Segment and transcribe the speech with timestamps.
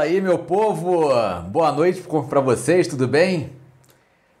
[0.00, 1.10] Fala aí, meu povo!
[1.50, 3.50] Boa noite para vocês, tudo bem?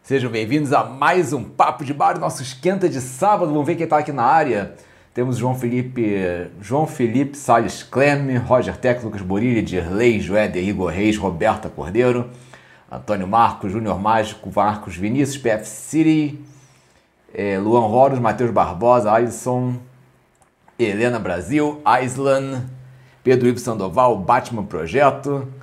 [0.02, 3.52] Sejam bem-vindos a mais um Papo de Bar, nosso esquenta de sábado.
[3.52, 4.74] Vamos ver quem está aqui na área.
[5.12, 6.16] Temos João Felipe,
[6.62, 12.30] João Felipe Salles Cleme, Roger Tec, Lucas Borilli, Dirley, Joéder, Igor Reis, Roberta Cordeiro,
[12.90, 16.40] Antônio Marcos, Júnior Mágico, Marcos Vinícius, PF City,
[17.34, 19.74] eh, Luan Roros, Matheus Barbosa, Alisson,
[20.78, 22.64] Helena Brasil, Islan,
[23.22, 25.59] Pedro Ivo Sandoval, Batman Projeto.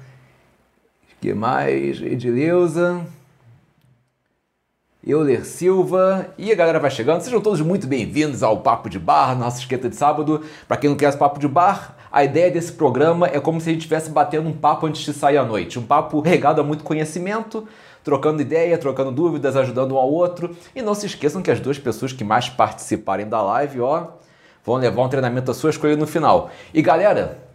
[1.20, 2.02] Que mais?
[2.02, 3.02] Edileuza.
[5.06, 6.28] Euler Silva.
[6.38, 7.22] E a galera vai chegando.
[7.22, 10.44] Sejam todos muito bem-vindos ao Papo de Bar, nossa esqueta de sábado.
[10.68, 13.72] Para quem não conhece Papo de Bar, a ideia desse programa é como se a
[13.72, 15.80] gente estivesse batendo um papo antes de sair à noite.
[15.80, 17.68] Um papo regado a muito conhecimento,
[18.04, 20.56] trocando ideia, trocando dúvidas, ajudando um ao outro.
[20.76, 24.08] E não se esqueçam que as duas pessoas que mais participarem da live, ó,
[24.64, 26.52] vão levar um treinamento à sua escolha no final.
[26.74, 27.47] E galera,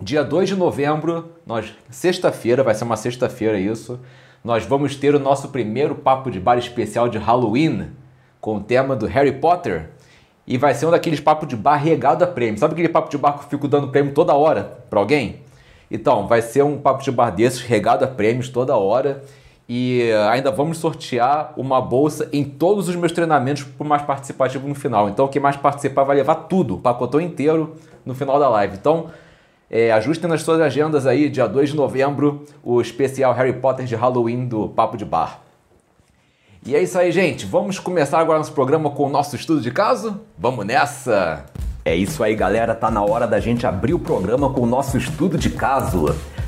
[0.00, 3.98] Dia 2 de novembro, nós sexta-feira, vai ser uma sexta-feira isso,
[4.44, 7.90] nós vamos ter o nosso primeiro papo de bar especial de Halloween
[8.40, 9.90] com o tema do Harry Potter.
[10.46, 12.60] E vai ser um daqueles papos de bar regado a prêmio.
[12.60, 15.42] Sabe aquele papo de bar que eu fico dando prêmio toda hora para alguém?
[15.90, 19.24] Então, vai ser um papo de bar desses regado a prêmios toda hora.
[19.68, 24.68] E ainda vamos sortear uma bolsa em todos os meus treinamentos para o mais participativo
[24.68, 25.08] no final.
[25.08, 27.74] Então, quem mais participar vai levar tudo, o pacotão inteiro
[28.06, 28.76] no final da live.
[28.76, 29.10] Então,
[29.70, 33.94] é, ajustem nas suas agendas aí, dia 2 de novembro, o especial Harry Potter de
[33.94, 35.40] Halloween do Papo de Bar.
[36.64, 37.46] E é isso aí, gente.
[37.46, 40.20] Vamos começar agora nosso programa com o nosso estudo de caso?
[40.36, 41.44] Vamos nessa!
[41.84, 42.74] É isso aí, galera.
[42.74, 46.14] Tá na hora da gente abrir o programa com o nosso estudo de caso.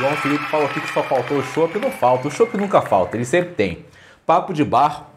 [0.00, 1.78] João Felipe falou aqui que só faltou o chopp.
[1.78, 3.84] Não falta, o chopp nunca falta, ele sempre tem.
[4.24, 5.10] Papo de bar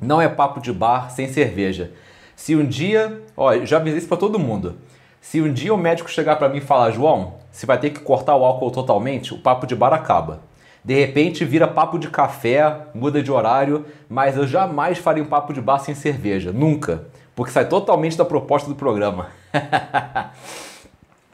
[0.00, 1.92] não é papo de bar sem cerveja.
[2.34, 4.78] Se um dia, ó, já avisei isso para todo mundo.
[5.20, 8.00] Se um dia o médico chegar para mim e falar, João, você vai ter que
[8.00, 10.40] cortar o álcool totalmente, o papo de bar acaba.
[10.82, 15.52] De repente vira papo de café, muda de horário, mas eu jamais faria um papo
[15.52, 17.04] de bar sem cerveja, nunca,
[17.36, 19.26] porque sai totalmente da proposta do programa.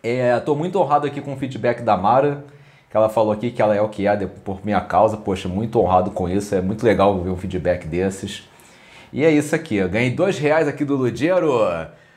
[0.02, 2.57] Estou é, muito honrado aqui com o feedback da Mara
[2.90, 5.16] que ela falou aqui que ela é o que é por minha causa.
[5.16, 6.54] Poxa, muito honrado com isso.
[6.54, 8.48] É muito legal ver um feedback desses.
[9.12, 9.76] E é isso aqui.
[9.76, 11.52] Eu ganhei dois reais aqui do Ludiero.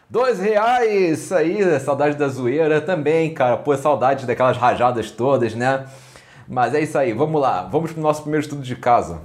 [0.09, 1.19] Dois reais!
[1.19, 3.57] Isso aí, saudade da zoeira também, cara.
[3.57, 5.85] Pô, saudade daquelas rajadas todas, né?
[6.47, 7.63] Mas é isso aí, vamos lá.
[7.63, 9.21] Vamos pro nosso primeiro estudo de casa.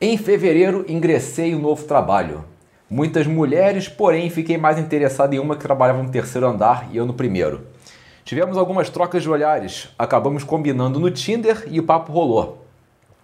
[0.00, 2.44] Em fevereiro, ingressei em um novo trabalho.
[2.88, 7.04] Muitas mulheres, porém, fiquei mais interessado em uma que trabalhava no terceiro andar e eu
[7.04, 7.66] no primeiro.
[8.24, 12.64] Tivemos algumas trocas de olhares, acabamos combinando no Tinder e o papo rolou.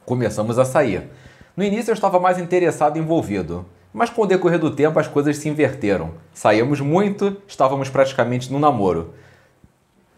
[0.05, 1.08] Começamos a sair.
[1.56, 3.64] No início eu estava mais interessado e envolvido,
[3.94, 6.11] mas com o decorrer do tempo as coisas se inverteram.
[6.35, 9.14] Saímos muito, estávamos praticamente no namoro.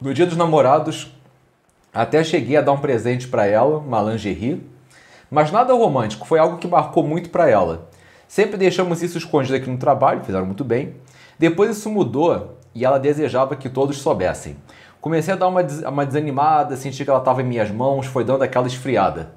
[0.01, 1.15] No dia dos namorados,
[1.95, 4.67] até cheguei a dar um presente para ela, uma lingerie,
[5.31, 7.89] mas nada romântico, foi algo que marcou muito para ela.
[8.27, 10.97] Sempre deixamos isso escondido aqui no trabalho, fizeram muito bem.
[11.43, 14.57] Depois isso mudou e ela desejava que todos soubessem.
[15.01, 18.45] Comecei a dar uma, uma desanimada, senti que ela estava em minhas mãos, foi dando
[18.45, 19.33] aquela esfriada.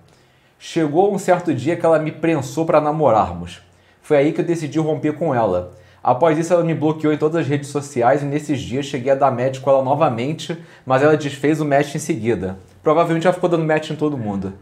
[0.59, 3.59] Chegou um certo dia que ela me prensou para namorarmos.
[4.03, 5.71] Foi aí que eu decidi romper com ela.
[6.03, 9.15] Após isso, ela me bloqueou em todas as redes sociais e nesses dias cheguei a
[9.15, 10.55] dar match com ela novamente,
[10.85, 12.59] mas ela desfez o match em seguida.
[12.83, 14.53] Provavelmente já ficou dando match em todo mundo.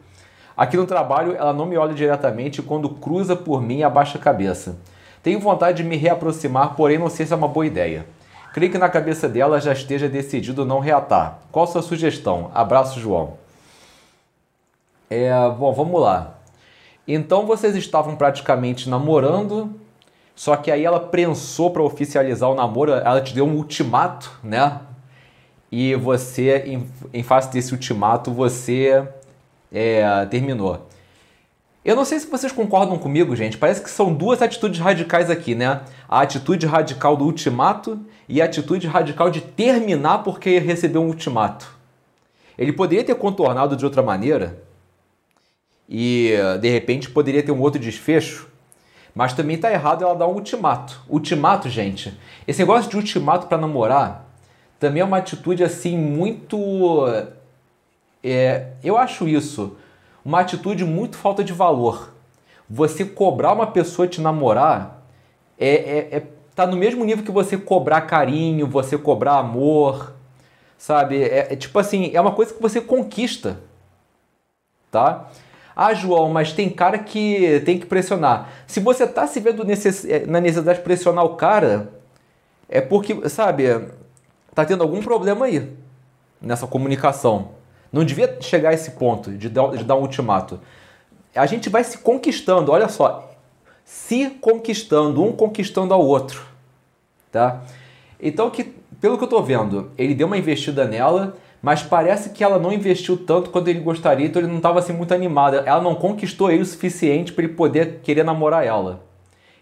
[0.55, 4.21] Aqui no trabalho, ela não me olha diretamente e quando cruza por mim, abaixa a
[4.21, 4.77] cabeça.
[5.23, 8.05] Tenho vontade de me reaproximar, porém não sei se é uma boa ideia.
[8.53, 11.39] Creio que na cabeça dela já esteja decidido não reatar.
[11.49, 12.51] Qual sua sugestão?
[12.53, 13.35] Abraço, João.
[15.09, 16.35] É, bom, vamos lá.
[17.07, 19.73] Então vocês estavam praticamente namorando,
[20.35, 24.81] só que aí ela prensou para oficializar o namoro, ela te deu um ultimato, né?
[25.71, 29.07] E você, em, em face desse ultimato, você
[29.71, 30.85] é, terminou.
[31.85, 33.57] Eu não sei se vocês concordam comigo, gente.
[33.57, 35.81] Parece que são duas atitudes radicais aqui, né?
[36.07, 41.75] A atitude radical do ultimato e a atitude radical de terminar porque recebeu um ultimato.
[42.57, 44.63] Ele poderia ter contornado de outra maneira
[45.89, 48.47] e de repente poderia ter um outro desfecho,
[49.13, 51.01] mas também tá errado ela dar um ultimato.
[51.09, 52.17] Ultimato, gente.
[52.47, 54.25] Esse negócio de ultimato para namorar
[54.79, 56.57] também é uma atitude assim muito.
[58.23, 59.75] É, eu acho isso
[60.23, 62.13] uma atitude muito falta de valor.
[62.69, 65.03] Você cobrar uma pessoa te namorar
[65.57, 66.23] é, é, é
[66.55, 70.13] tá no mesmo nível que você cobrar carinho, você cobrar amor,
[70.77, 71.23] sabe?
[71.23, 73.59] É, é, tipo assim, é uma coisa que você conquista,
[74.91, 75.29] tá?
[75.75, 78.49] Ah, João, mas tem cara que tem que pressionar.
[78.67, 80.05] Se você tá se vendo necess...
[80.05, 81.91] É, na necessidade de pressionar o cara,
[82.69, 83.63] é porque, sabe,
[84.53, 85.75] tá tendo algum problema aí
[86.39, 87.49] nessa comunicação.
[87.93, 90.59] Não devia chegar a esse ponto de dar, de dar um ultimato.
[91.35, 93.31] A gente vai se conquistando, olha só,
[93.85, 96.43] se conquistando, um conquistando ao outro,
[97.31, 97.61] tá?
[98.19, 98.63] Então, que,
[98.99, 102.73] pelo que eu tô vendo, ele deu uma investida nela, mas parece que ela não
[102.73, 105.55] investiu tanto quanto ele gostaria, então ele não estava assim muito animado.
[105.57, 109.03] Ela não conquistou ele o suficiente para ele poder querer namorar ela.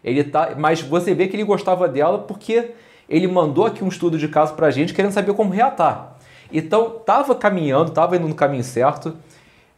[0.03, 2.71] Ele tá, mas você vê que ele gostava dela porque
[3.09, 6.10] ele mandou aqui um estudo de caso pra gente querendo saber como reatar.
[6.51, 9.15] Então, tava caminhando, tava indo no caminho certo.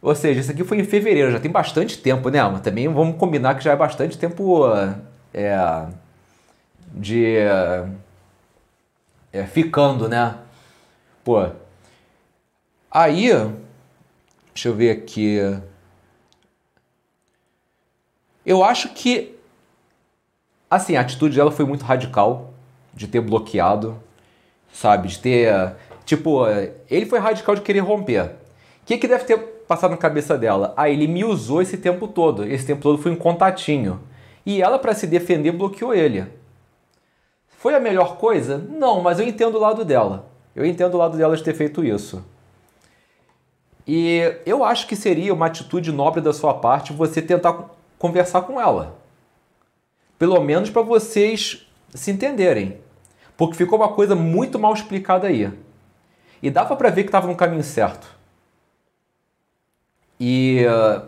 [0.02, 2.42] Ou seja, isso aqui foi em fevereiro, já tem bastante tempo, né?
[2.42, 4.64] Mas também vamos combinar que já é bastante tempo
[5.32, 5.86] é,
[6.92, 7.36] de
[9.32, 10.36] é, ficando, né?
[11.24, 11.48] Pô.
[12.90, 13.30] Aí,
[14.52, 15.38] deixa eu ver aqui.
[18.44, 19.34] Eu acho que
[20.74, 22.52] assim, a atitude dela foi muito radical
[22.92, 24.00] de ter bloqueado,
[24.72, 25.08] sabe?
[25.08, 25.74] De ter
[26.04, 26.46] Tipo,
[26.90, 28.24] ele foi radical de querer romper.
[28.24, 30.74] O que, que deve ter passado na cabeça dela?
[30.76, 32.44] Ah, ele me usou esse tempo todo.
[32.44, 34.00] Esse tempo todo foi um contatinho.
[34.44, 36.26] E ela, para se defender, bloqueou ele.
[37.48, 38.58] Foi a melhor coisa?
[38.58, 40.28] Não, mas eu entendo o lado dela.
[40.54, 42.22] Eu entendo o lado dela de ter feito isso.
[43.86, 48.60] E eu acho que seria uma atitude nobre da sua parte você tentar conversar com
[48.60, 48.98] ela.
[50.18, 52.78] Pelo menos para vocês se entenderem.
[53.36, 55.50] Porque ficou uma coisa muito mal explicada aí.
[56.44, 58.06] E dava para ver que estava no caminho certo.
[60.20, 60.62] E,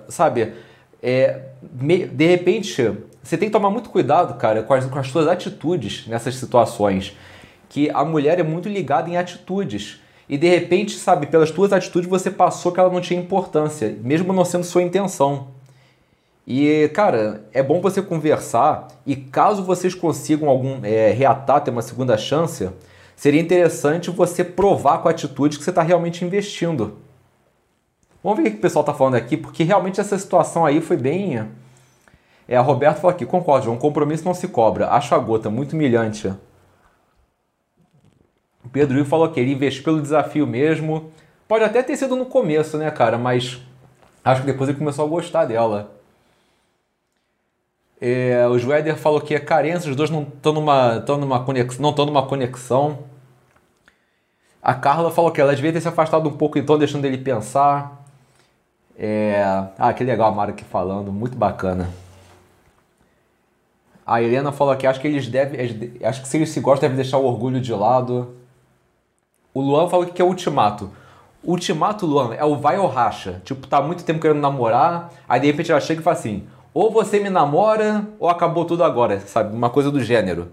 [0.08, 0.54] sabe,
[1.02, 2.82] é, de repente,
[3.22, 7.14] você tem que tomar muito cuidado, cara, com as, com as suas atitudes nessas situações.
[7.68, 10.00] Que a mulher é muito ligada em atitudes.
[10.26, 14.32] E de repente, sabe, pelas tuas atitudes você passou que ela não tinha importância, mesmo
[14.32, 15.48] não sendo sua intenção.
[16.46, 21.82] E, cara, é bom você conversar e caso vocês consigam algum é, reatar, ter uma
[21.82, 22.70] segunda chance,
[23.16, 26.98] seria interessante você provar com a atitude que você está realmente investindo.
[28.22, 30.96] Vamos ver o que o pessoal está falando aqui, porque realmente essa situação aí foi
[30.96, 31.48] bem.
[32.46, 34.90] É, a Roberto falou aqui, concordo, um compromisso não se cobra.
[34.90, 36.28] Acho a gota, muito humilhante.
[38.64, 41.10] O Pedro Will falou que ele investiu pelo desafio mesmo.
[41.48, 43.16] Pode até ter sido no começo, né, cara?
[43.16, 43.60] Mas
[44.24, 45.95] acho que depois ele começou a gostar dela.
[48.00, 51.90] É, o Schroeder falou que é carência, os dois não estão numa, numa conexão, não
[51.90, 52.98] estão numa conexão.
[54.62, 58.04] A Carla falou que ela devia ter se afastado um pouco, então deixando ele pensar.
[58.98, 59.42] É...
[59.78, 61.88] Ah, que legal a Mara aqui falando, muito bacana.
[64.06, 65.60] A Helena falou que acho que eles devem,
[66.02, 68.36] acho que se eles se gostam devem deixar o orgulho de lado.
[69.52, 70.90] O Luan falou que é ultimato.
[71.42, 73.40] Ultimato, Luan, é o vai ou racha.
[73.44, 76.46] Tipo, tá muito tempo querendo namorar, aí de repente ela chega e fala assim:
[76.78, 79.56] ou você me namora ou acabou tudo agora, sabe?
[79.56, 80.52] Uma coisa do gênero.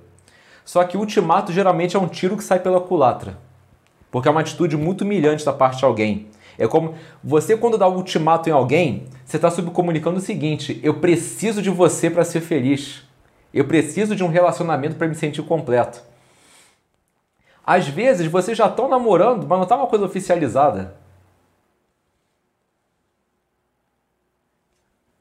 [0.63, 3.37] Só que o ultimato geralmente é um tiro que sai pela culatra.
[4.09, 6.29] Porque é uma atitude muito humilhante da parte de alguém.
[6.57, 10.93] É como você, quando dá um ultimato em alguém, você está subcomunicando o seguinte: eu
[10.93, 13.03] preciso de você para ser feliz.
[13.53, 16.01] Eu preciso de um relacionamento para me sentir completo.
[17.65, 20.95] Às vezes vocês já estão namorando, mas não está uma coisa oficializada.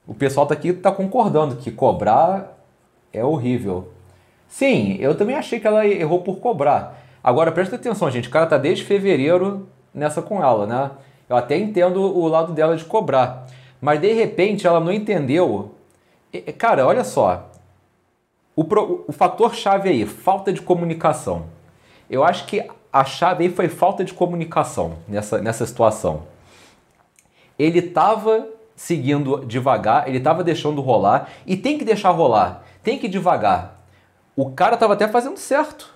[0.06, 2.59] O pessoal tá aqui está concordando que cobrar
[3.12, 3.88] é horrível.
[4.49, 7.00] Sim, eu também achei que ela errou por cobrar.
[7.23, 10.90] Agora presta atenção, gente, o cara tá desde fevereiro nessa com ela, né?
[11.28, 13.47] Eu até entendo o lado dela de cobrar.
[13.80, 15.75] Mas de repente ela não entendeu.
[16.59, 17.49] Cara, olha só.
[18.54, 21.47] O, pro, o fator chave aí, falta de comunicação.
[22.11, 26.25] Eu acho que a chave aí foi falta de comunicação nessa, nessa situação.
[27.59, 33.07] Ele estava seguindo devagar, ele estava deixando rolar e tem que deixar rolar, tem que
[33.07, 33.83] ir devagar.
[34.35, 35.93] O cara estava até fazendo certo.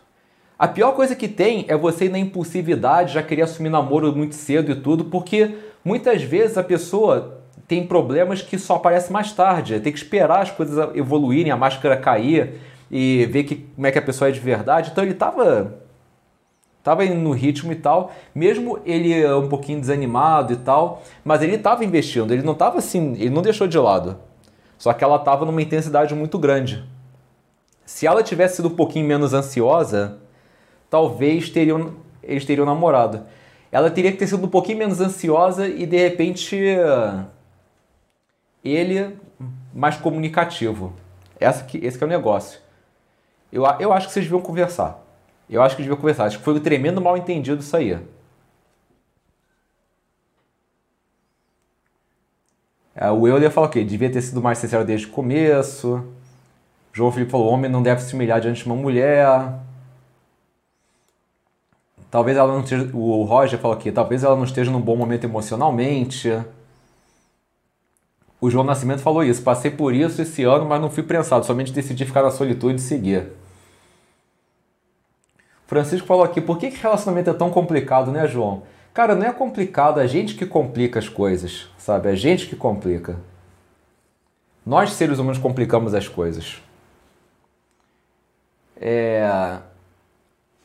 [0.58, 4.34] A pior coisa que tem é você ir na impulsividade, já querer assumir namoro muito
[4.34, 9.80] cedo e tudo, porque muitas vezes a pessoa tem problemas que só aparecem mais tarde.
[9.80, 13.98] Tem que esperar as coisas evoluírem, a máscara cair e ver que, como é que
[13.98, 14.90] a pessoa é de verdade.
[14.92, 15.74] Então ele estava
[16.86, 21.56] tava indo no ritmo e tal, mesmo ele um pouquinho desanimado e tal, mas ele
[21.56, 24.16] estava investindo, ele não estava assim, ele não deixou de lado.
[24.78, 26.88] Só que ela estava numa intensidade muito grande.
[27.84, 30.18] Se ela tivesse sido um pouquinho menos ansiosa,
[30.88, 33.26] talvez teriam, eles teriam namorado.
[33.72, 36.56] Ela teria que ter sido um pouquinho menos ansiosa e de repente
[38.64, 39.18] ele
[39.74, 40.92] mais comunicativo.
[41.40, 42.60] Essa que, esse que é o negócio.
[43.52, 45.04] Eu, eu acho que vocês deviam conversar.
[45.48, 46.24] Eu acho que deviam conversar.
[46.24, 47.98] Acho que foi um tremendo mal entendido isso aí.
[52.94, 56.02] É, o Euler falou que devia ter sido mais sincero desde o começo.
[56.92, 59.28] João Felipe falou: homem não deve se humilhar diante de uma mulher.
[62.10, 62.90] Talvez ela não esteja.
[62.94, 66.30] O Roger falou aqui: talvez ela não esteja num bom momento emocionalmente.
[68.40, 69.42] O João Nascimento falou isso.
[69.42, 71.44] Passei por isso esse ano, mas não fui prensado.
[71.44, 73.30] Somente decidi ficar na solitude e seguir.
[75.66, 78.62] Francisco falou aqui: por que, que relacionamento é tão complicado, né, João?
[78.94, 82.08] Cara, não é complicado, é a gente que complica as coisas, sabe?
[82.08, 83.16] É a gente que complica.
[84.64, 86.62] Nós, seres humanos, complicamos as coisas.
[88.80, 89.28] É...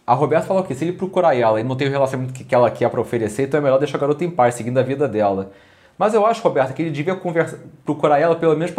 [0.07, 2.71] A Roberta falou aqui: se ele procurar ela e não tem o relacionamento que ela
[2.71, 5.51] quer para oferecer, então é melhor deixar a garota em paz, seguindo a vida dela.
[5.97, 8.73] Mas eu acho, Roberto, que ele devia conversa, procurar ela pelo menos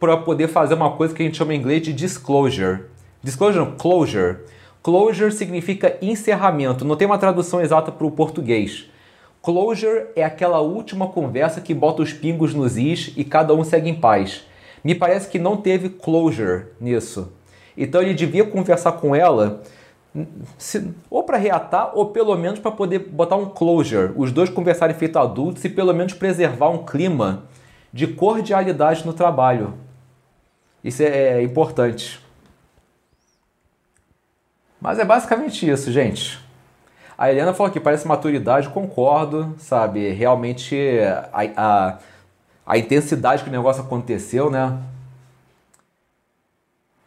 [0.00, 2.84] para poder fazer uma coisa que a gente chama em inglês de disclosure.
[3.22, 4.38] Disclosure, closure.
[4.84, 8.84] Closure significa encerramento, não tem uma tradução exata para o português.
[9.40, 13.88] Closure é aquela última conversa que bota os pingos nos is e cada um segue
[13.88, 14.44] em paz.
[14.84, 17.32] Me parece que não teve closure nisso.
[17.74, 19.62] Então ele devia conversar com ela
[20.58, 24.94] se, ou para reatar ou pelo menos para poder botar um closure, os dois conversarem
[24.94, 27.44] feito adultos e pelo menos preservar um clima
[27.90, 29.72] de cordialidade no trabalho.
[30.84, 32.22] Isso é, é importante.
[34.84, 36.38] Mas é basicamente isso, gente.
[37.16, 40.10] A Helena falou que parece maturidade, concordo, sabe?
[40.10, 40.76] Realmente
[41.32, 41.98] a, a,
[42.66, 44.78] a intensidade que o negócio aconteceu, né?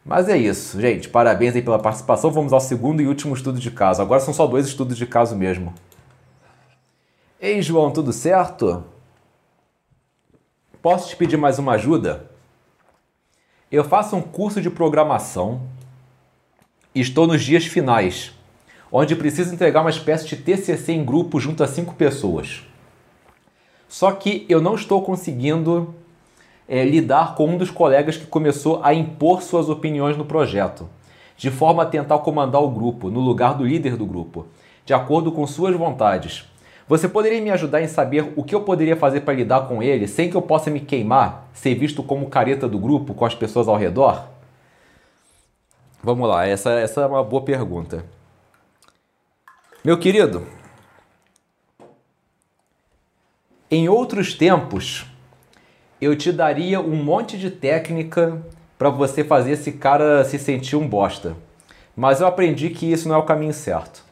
[0.04, 1.08] Mas é isso, gente.
[1.08, 2.32] Parabéns aí pela participação.
[2.32, 4.02] Vamos ao segundo e último estudo de caso.
[4.02, 5.72] Agora são só dois estudos de caso mesmo.
[7.40, 8.82] Ei, João, tudo certo?
[10.82, 12.28] Posso te pedir mais uma ajuda?
[13.70, 15.60] Eu faço um curso de programação
[16.94, 18.32] estou nos dias finais,
[18.90, 22.62] onde preciso entregar uma espécie de TCC em grupo junto a cinco pessoas.
[23.88, 25.94] Só que eu não estou conseguindo
[26.68, 30.88] é, lidar com um dos colegas que começou a impor suas opiniões no projeto,
[31.36, 34.46] de forma a tentar comandar o grupo no lugar do líder do grupo,
[34.84, 36.44] de acordo com suas vontades.
[36.86, 40.06] Você poderia me ajudar em saber o que eu poderia fazer para lidar com ele
[40.06, 43.68] sem que eu possa me queimar, ser visto como careta do grupo com as pessoas
[43.68, 44.37] ao redor?
[46.02, 48.04] Vamos lá, essa, essa é uma boa pergunta.
[49.84, 50.46] Meu querido,
[53.70, 55.06] em outros tempos,
[56.00, 58.40] eu te daria um monte de técnica
[58.78, 61.36] para você fazer esse cara se sentir um bosta.
[61.96, 64.04] Mas eu aprendi que isso não é o caminho certo.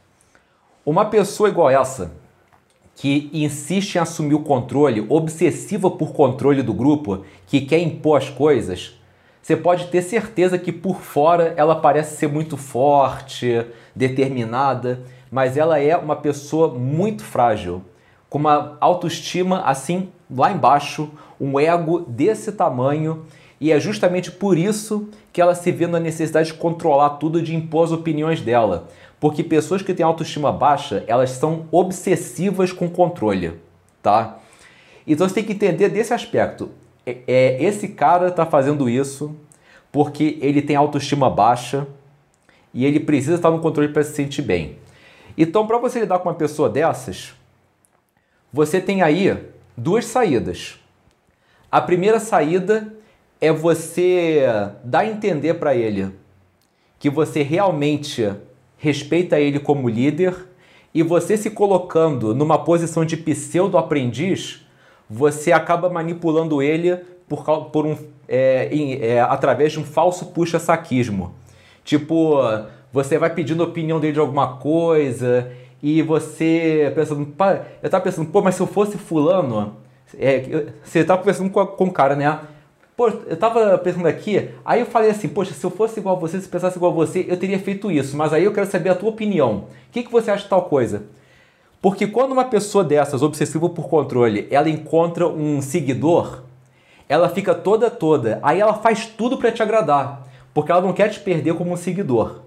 [0.84, 2.12] Uma pessoa igual essa,
[2.96, 8.28] que insiste em assumir o controle, obsessiva por controle do grupo, que quer impor as
[8.28, 8.98] coisas,
[9.46, 15.78] você pode ter certeza que por fora ela parece ser muito forte, determinada, mas ela
[15.78, 17.80] é uma pessoa muito frágil,
[18.28, 21.08] com uma autoestima assim lá embaixo,
[21.40, 23.24] um ego desse tamanho,
[23.60, 27.54] e é justamente por isso que ela se vê na necessidade de controlar tudo, de
[27.54, 28.88] impor as opiniões dela.
[29.20, 33.52] Porque pessoas que têm autoestima baixa, elas são obsessivas com controle,
[34.02, 34.38] tá?
[35.06, 36.68] Então você tem que entender desse aspecto.
[37.06, 39.34] É, é esse cara está fazendo isso
[39.92, 41.86] porque ele tem autoestima baixa
[42.74, 44.76] e ele precisa estar no controle para se sentir bem.
[45.38, 47.32] Então, para você lidar com uma pessoa dessas,
[48.52, 49.36] você tem aí
[49.76, 50.78] duas saídas.
[51.70, 52.94] A primeira saída
[53.40, 54.42] é você
[54.82, 56.10] dar a entender para ele
[56.98, 58.30] que você realmente
[58.78, 60.46] respeita ele como líder
[60.94, 64.65] e você se colocando numa posição de pseudo aprendiz,
[65.08, 66.96] você acaba manipulando ele
[67.28, 67.96] por, por um,
[68.28, 71.34] é, em, é, através de um falso puxa-saquismo.
[71.84, 72.40] Tipo,
[72.92, 75.50] você vai pedindo a opinião dele de alguma coisa
[75.82, 77.32] e você pensando,
[77.82, 79.76] eu tava pensando, pô, mas se eu fosse fulano,
[80.18, 82.40] é, você tava pensando com, com o cara, né?
[82.96, 86.18] Pô, eu tava pensando aqui, aí eu falei assim, poxa, se eu fosse igual a
[86.18, 88.88] você, se pensasse igual a você, eu teria feito isso, mas aí eu quero saber
[88.88, 89.66] a tua opinião.
[89.88, 91.04] O que, que você acha de tal coisa?
[91.80, 96.42] Porque quando uma pessoa dessas, obsessiva por controle, ela encontra um seguidor,
[97.08, 101.08] ela fica toda toda, aí ela faz tudo para te agradar, porque ela não quer
[101.10, 102.40] te perder como um seguidor.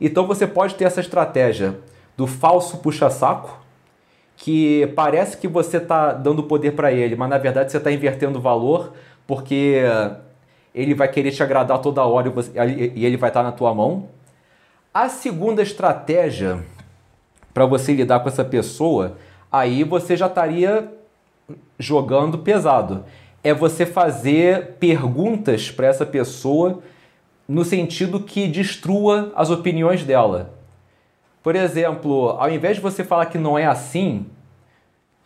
[0.00, 1.78] Então você pode ter essa estratégia
[2.16, 3.60] do falso puxa-saco,
[4.36, 8.38] que parece que você está dando poder para ele, mas na verdade você está invertendo
[8.38, 8.92] o valor
[9.26, 9.82] porque
[10.74, 12.32] ele vai querer te agradar toda hora
[12.94, 14.08] e ele vai estar na tua mão.
[14.92, 16.64] A segunda estratégia
[17.56, 19.16] para você lidar com essa pessoa,
[19.50, 20.92] aí você já estaria
[21.78, 23.06] jogando pesado.
[23.42, 26.82] É você fazer perguntas para essa pessoa
[27.48, 30.52] no sentido que destrua as opiniões dela.
[31.42, 34.26] Por exemplo, ao invés de você falar que não é assim,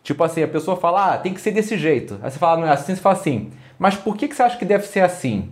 [0.01, 2.17] tipo assim, a pessoa fala, ah, tem que ser desse jeito.
[2.23, 4.63] Aí você fala, não é assim, você fala assim, mas por que, você acha que
[4.63, 5.49] deve ser assim?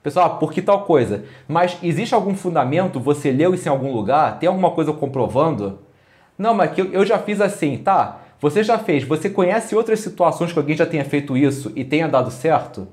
[0.00, 1.24] Pessoal, ah, por que tal coisa?
[1.48, 3.00] Mas existe algum fundamento?
[3.00, 4.38] Você leu isso em algum lugar?
[4.38, 5.82] Tem alguma coisa comprovando?
[6.36, 8.20] Não, mas eu, já fiz assim, tá?
[8.40, 12.08] Você já fez, você conhece outras situações que alguém já tenha feito isso e tenha
[12.08, 12.86] dado certo?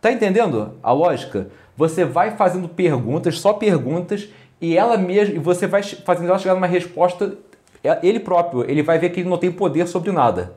[0.00, 1.48] Tá entendendo a lógica?
[1.76, 4.28] Você vai fazendo perguntas, só perguntas,
[4.60, 7.36] e ela mesma, e você vai fazendo ela chegar numa resposta,
[7.84, 10.52] é, ele próprio, ele vai ver que ele não tem poder sobre nada.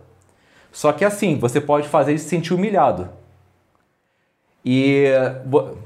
[0.72, 3.10] Só que assim, você pode fazer ele se sentir humilhado.
[4.66, 5.06] E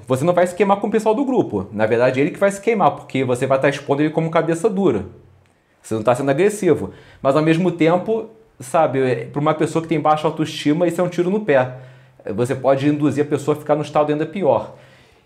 [0.07, 1.67] você não vai se queimar com o pessoal do grupo.
[1.73, 4.69] Na verdade, ele que vai se queimar, porque você vai estar expondo ele como cabeça
[4.69, 5.05] dura.
[5.81, 6.93] Você não está sendo agressivo.
[7.21, 11.03] Mas ao mesmo tempo, sabe, é, para uma pessoa que tem baixa autoestima, isso é
[11.03, 11.77] um tiro no pé.
[12.35, 14.75] Você pode induzir a pessoa a ficar no estado ainda pior.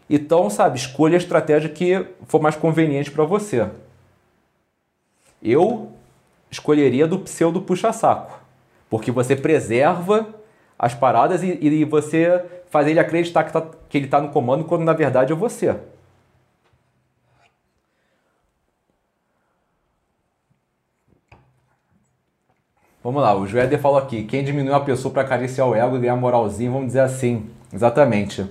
[0.10, 3.68] Então, sabe, escolha a estratégia que for mais conveniente para você.
[5.42, 5.92] Eu
[6.52, 8.39] escolheria do pseudo puxa-saco,
[8.89, 10.28] porque você preserva
[10.78, 14.63] as paradas e, e você faz ele acreditar que, tá, que ele está no comando
[14.63, 15.76] quando na verdade é você.
[23.04, 26.00] Vamos lá, o Joéder falou aqui: quem diminuiu a pessoa para acariciar o ego e
[26.00, 27.50] ganhar moralzinho, vamos dizer assim.
[27.72, 28.50] Exatamente.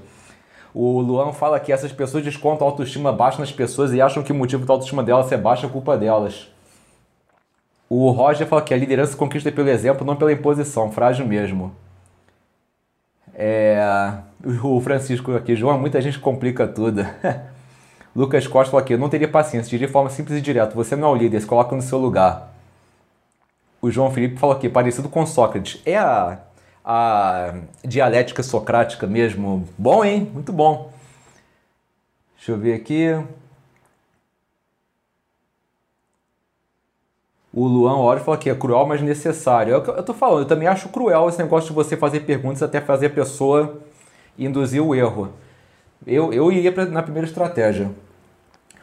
[0.75, 4.33] O Luan fala que essas pessoas descontam a autoestima baixa nas pessoas e acham que
[4.33, 6.49] o motivo da autoestima delas ser baixa é culpa delas.
[7.89, 11.75] O Roger fala que a liderança conquista pelo exemplo, não pela imposição, frágil mesmo.
[13.35, 13.79] É,
[14.63, 17.07] o Francisco aqui, João, muita gente complica tudo.
[18.17, 21.09] Lucas Costa falou aqui, não teria paciência, diria de forma simples e direta, você não
[21.09, 22.52] é o líder, se coloca no seu lugar.
[23.83, 25.83] O João Felipe falou aqui, parecido com Sócrates.
[25.85, 26.39] É a,
[26.85, 29.69] a dialética socrática mesmo.
[29.77, 30.31] Bom, hein?
[30.33, 30.93] Muito bom.
[32.37, 33.09] Deixa eu ver aqui.
[37.53, 39.75] O Luan Ori falou que é cruel, mas necessário.
[39.75, 42.21] É o que eu tô falando, eu também acho cruel esse negócio de você fazer
[42.21, 43.83] perguntas até fazer a pessoa
[44.39, 45.33] induzir o erro.
[46.07, 47.91] Eu, eu iria pra, na primeira estratégia.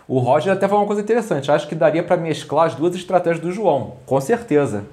[0.10, 1.52] O Roger até falou uma coisa interessante.
[1.52, 4.86] Acho que daria para mesclar as duas estratégias do João, com certeza.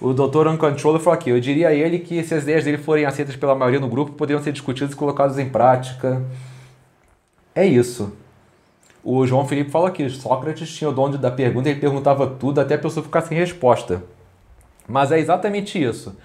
[0.00, 0.48] O Dr.
[0.48, 3.54] Uncontroller falou aqui: eu diria a ele que se as ideias dele forem aceitas pela
[3.54, 6.24] maioria no grupo, poderiam ser discutidas e colocadas em prática.
[7.54, 8.14] É isso.
[9.04, 12.76] O João Felipe fala aqui, Sócrates tinha o dom da pergunta, ele perguntava tudo até
[12.76, 14.02] a pessoa ficar sem resposta.
[14.88, 16.16] Mas é exatamente isso.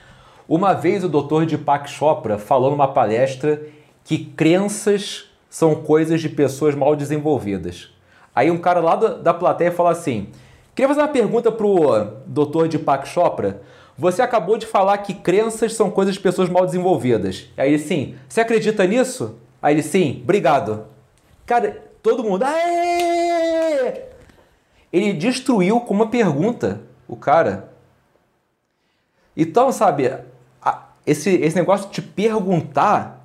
[0.48, 1.46] Uma vez o Dr.
[1.46, 3.62] Deepak Chopra falou numa palestra
[4.06, 7.90] que crenças são coisas de pessoas mal desenvolvidas.
[8.36, 10.28] Aí um cara lá da plateia fala assim:
[10.76, 12.68] Queria fazer uma pergunta pro Dr.
[12.68, 13.62] Deepak Chopra.
[13.98, 17.50] Você acabou de falar que crenças são coisas de pessoas mal desenvolvidas.
[17.58, 19.40] Aí ele sim, você acredita nisso?
[19.60, 20.86] Aí ele sim, obrigado.
[21.46, 22.44] Cara, Todo mundo.
[22.44, 24.04] Aê!
[24.94, 27.74] Ele destruiu com uma pergunta o cara.
[29.36, 30.18] Então, sabe,
[31.06, 33.17] esse, esse negócio de perguntar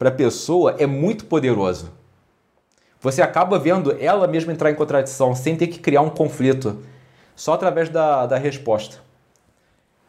[0.00, 1.92] para a pessoa é muito poderoso.
[3.02, 6.78] Você acaba vendo ela mesma entrar em contradição sem ter que criar um conflito,
[7.36, 8.96] só através da, da resposta.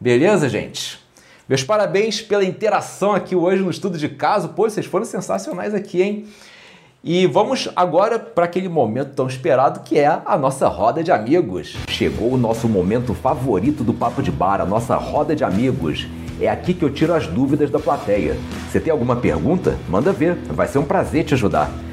[0.00, 0.98] Beleza, gente?
[1.46, 4.48] Meus parabéns pela interação aqui hoje no estudo de caso.
[4.48, 6.28] Pô, vocês foram sensacionais aqui, hein?
[7.04, 11.76] E vamos agora para aquele momento tão esperado que é a nossa roda de amigos.
[11.88, 16.06] Chegou o nosso momento favorito do Papo de Bar, a nossa roda de amigos.
[16.40, 18.36] É aqui que eu tiro as dúvidas da plateia.
[18.70, 19.76] Você tem alguma pergunta?
[19.88, 21.72] Manda ver, vai ser um prazer te ajudar.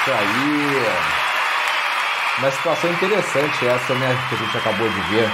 [0.00, 0.80] isso aí.
[2.38, 5.28] Uma situação interessante essa, né, que a gente acabou de ver.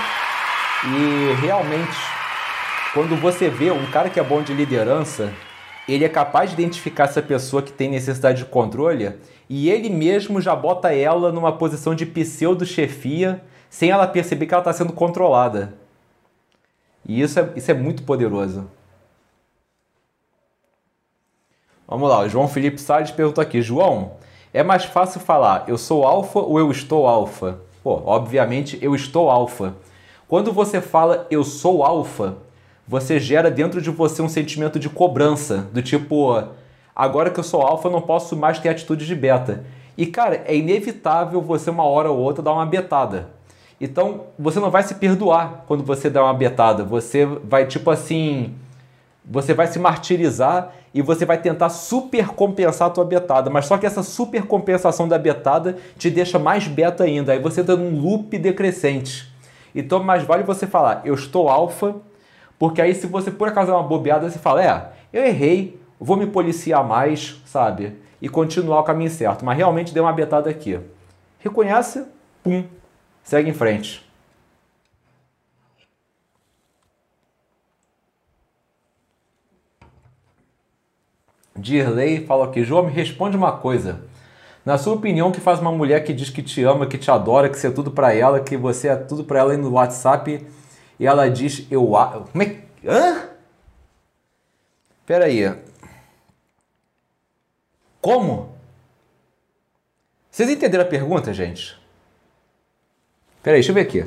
[0.85, 1.97] E realmente,
[2.93, 5.33] quando você vê um cara que é bom de liderança,
[5.89, 9.15] ele é capaz de identificar essa pessoa que tem necessidade de controle
[9.49, 14.63] e ele mesmo já bota ela numa posição de pseudo-chefia sem ela perceber que ela
[14.63, 15.75] está sendo controlada.
[17.07, 18.69] E isso é, isso é muito poderoso.
[21.87, 24.17] Vamos lá, o João Felipe Salles perguntou aqui: João,
[24.57, 27.61] é mais fácil falar eu sou alfa ou eu estou alfa?
[27.85, 29.75] Pô, obviamente eu estou alfa.
[30.27, 32.39] Quando você fala eu sou alfa,
[32.89, 36.43] você gera dentro de você um sentimento de cobrança, do tipo,
[36.95, 39.67] agora que eu sou alfa, eu não posso mais ter atitude de beta.
[39.95, 43.29] E cara, é inevitável você uma hora ou outra dar uma betada.
[43.79, 46.83] Então, você não vai se perdoar quando você dá uma betada.
[46.83, 48.55] Você vai tipo assim,
[49.23, 53.77] você vai se martirizar e você vai tentar super compensar a tua betada, mas só
[53.77, 57.33] que essa super compensação da betada te deixa mais beta ainda.
[57.35, 59.31] Aí você entra num loop decrescente.
[59.75, 61.97] Então, mais vale você falar, eu estou alfa,
[62.59, 66.17] porque aí se você por acaso é uma bobeada, você fala, é, eu errei, vou
[66.17, 67.93] me policiar mais, sabe?
[68.23, 69.45] E continuar o caminho certo.
[69.45, 70.81] Mas realmente deu uma betada aqui.
[71.41, 72.07] Reconhece,
[72.43, 72.65] pum,
[73.23, 74.06] segue em frente.
[81.59, 84.01] Dirley fala aqui, João, me responde uma coisa.
[84.65, 87.11] Na sua opinião, o que faz uma mulher que diz que te ama, que te
[87.11, 89.71] adora, que você é tudo para ela, que você é tudo para ela aí no
[89.71, 90.45] WhatsApp
[90.99, 91.87] e ela diz eu
[92.33, 93.29] como é que hã?
[95.05, 95.55] Pera aí.
[98.01, 98.57] Como?
[100.31, 101.79] Vocês entenderam a pergunta, gente?
[103.43, 104.05] Pera aí, deixa eu ver aqui.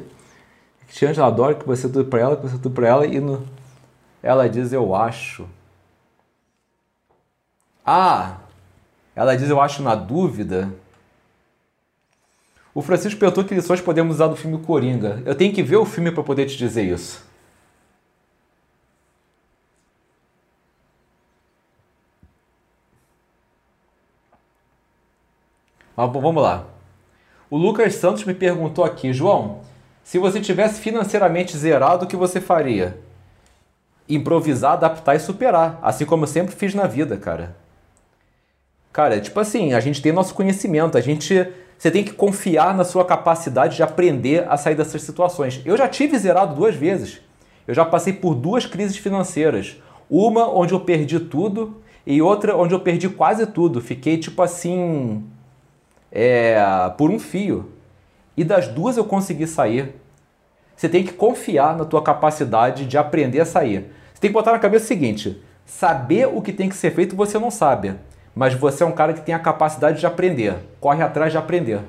[0.88, 3.08] Que ela adora que você é tudo para ela, que você é tudo para ela
[3.08, 3.48] e no
[4.22, 5.48] ela diz eu acho.
[7.86, 8.38] Ah,
[9.16, 10.74] ela diz eu acho na dúvida.
[12.74, 15.22] O Francisco perguntou que lições podemos usar do filme Coringa.
[15.26, 17.28] Eu tenho que ver o filme para poder te dizer isso.
[25.98, 26.66] Mas vamos lá.
[27.50, 29.60] O Lucas Santos me perguntou aqui, João,
[30.02, 32.98] se você tivesse financeiramente zerado, o que você faria?
[34.08, 37.58] Improvisar, adaptar e superar, assim como eu sempre fiz na vida, cara.
[38.92, 41.48] Cara, tipo assim, a gente tem nosso conhecimento, a gente.
[41.78, 45.62] Você tem que confiar na sua capacidade de aprender a sair dessas situações.
[45.64, 47.22] Eu já tive zerado duas vezes.
[47.66, 49.78] Eu já passei por duas crises financeiras.
[50.10, 53.80] Uma onde eu perdi tudo e outra onde eu perdi quase tudo.
[53.80, 55.24] Fiquei tipo assim.
[56.12, 56.60] É,
[56.98, 57.72] por um fio.
[58.36, 59.96] E das duas eu consegui sair.
[60.76, 63.92] Você tem que confiar na tua capacidade de aprender a sair.
[64.14, 67.16] Você tem que botar na cabeça o seguinte: saber o que tem que ser feito
[67.16, 67.96] você não sabe
[68.40, 70.56] mas você é um cara que tem a capacidade de aprender.
[70.80, 71.82] Corre atrás de aprender.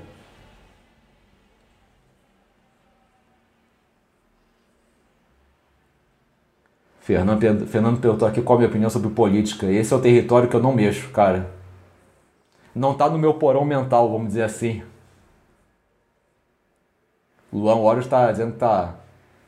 [6.99, 9.71] Fernando, Fernando perguntou aqui qual a minha opinião sobre política.
[9.71, 11.53] Esse é o território que eu não mexo, cara.
[12.75, 14.83] Não tá no meu porão mental, vamos dizer assim.
[17.53, 18.97] Luan Horus está dizendo que tá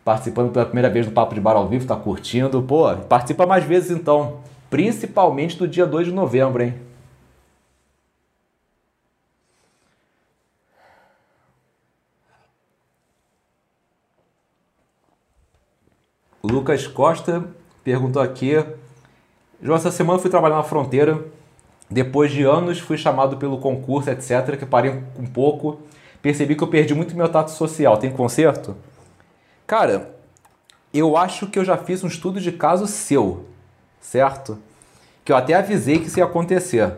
[0.05, 2.63] participando pela primeira vez do Papo de Bar ao vivo, tá curtindo.
[2.63, 4.39] Pô, participa mais vezes então.
[4.71, 6.92] Principalmente do dia 2 de novembro, hein?
[16.43, 17.45] Lucas Costa
[17.85, 18.53] perguntou aqui:
[19.63, 21.25] João, essa semana fui trabalhar na fronteira.
[21.89, 25.79] Depois de anos fui chamado pelo concurso, etc., que parei um pouco.
[26.23, 27.99] Percebi que eu perdi muito meu tato social.
[27.99, 28.75] Tem conserto?
[29.67, 30.15] Cara,
[30.93, 33.45] eu acho que eu já fiz um estudo de caso seu,
[34.01, 34.59] certo?
[35.25, 36.95] Que eu até avisei que isso ia acontecer.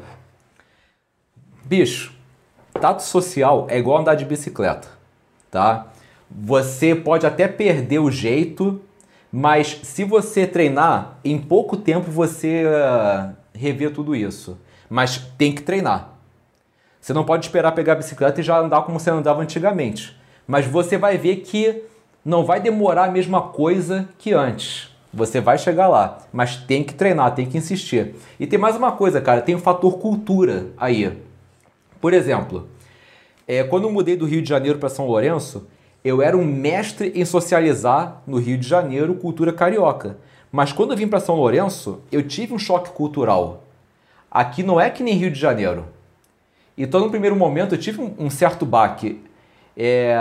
[1.64, 2.14] Bicho,
[2.80, 4.88] tato social é igual andar de bicicleta,
[5.50, 5.88] tá?
[6.30, 8.80] Você pode até perder o jeito
[9.36, 14.56] mas se você treinar, em pouco tempo você uh, revê tudo isso.
[14.88, 16.10] Mas tem que treinar.
[17.00, 20.16] Você não pode esperar pegar a bicicleta e já andar como você andava antigamente.
[20.46, 21.82] Mas você vai ver que
[22.24, 24.94] não vai demorar a mesma coisa que antes.
[25.12, 28.14] Você vai chegar lá, mas tem que treinar, tem que insistir.
[28.38, 31.12] E tem mais uma coisa, cara, tem o fator cultura aí.
[32.00, 32.68] Por exemplo,
[33.48, 35.66] é, quando eu mudei do Rio de Janeiro para São Lourenço,
[36.04, 40.18] eu era um mestre em socializar no Rio de Janeiro cultura carioca.
[40.52, 43.64] Mas quando eu vim para São Lourenço, eu tive um choque cultural.
[44.30, 45.86] Aqui não é que nem Rio de Janeiro.
[46.76, 49.22] Então, no primeiro momento, eu tive um, certo baque.
[49.76, 50.16] É,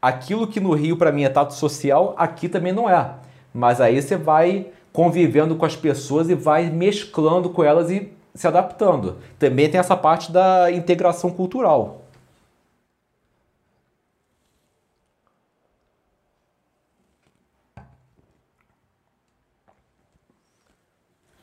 [0.00, 3.14] aquilo que no Rio, para mim, é tato social, aqui também não é.
[3.52, 8.46] Mas aí você vai convivendo com as pessoas e vai mesclando com elas e se
[8.46, 9.18] adaptando.
[9.38, 12.01] Também tem essa parte da integração cultural.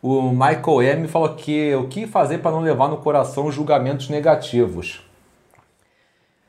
[0.01, 5.01] O Michael M falou que o que fazer para não levar no coração julgamentos negativos.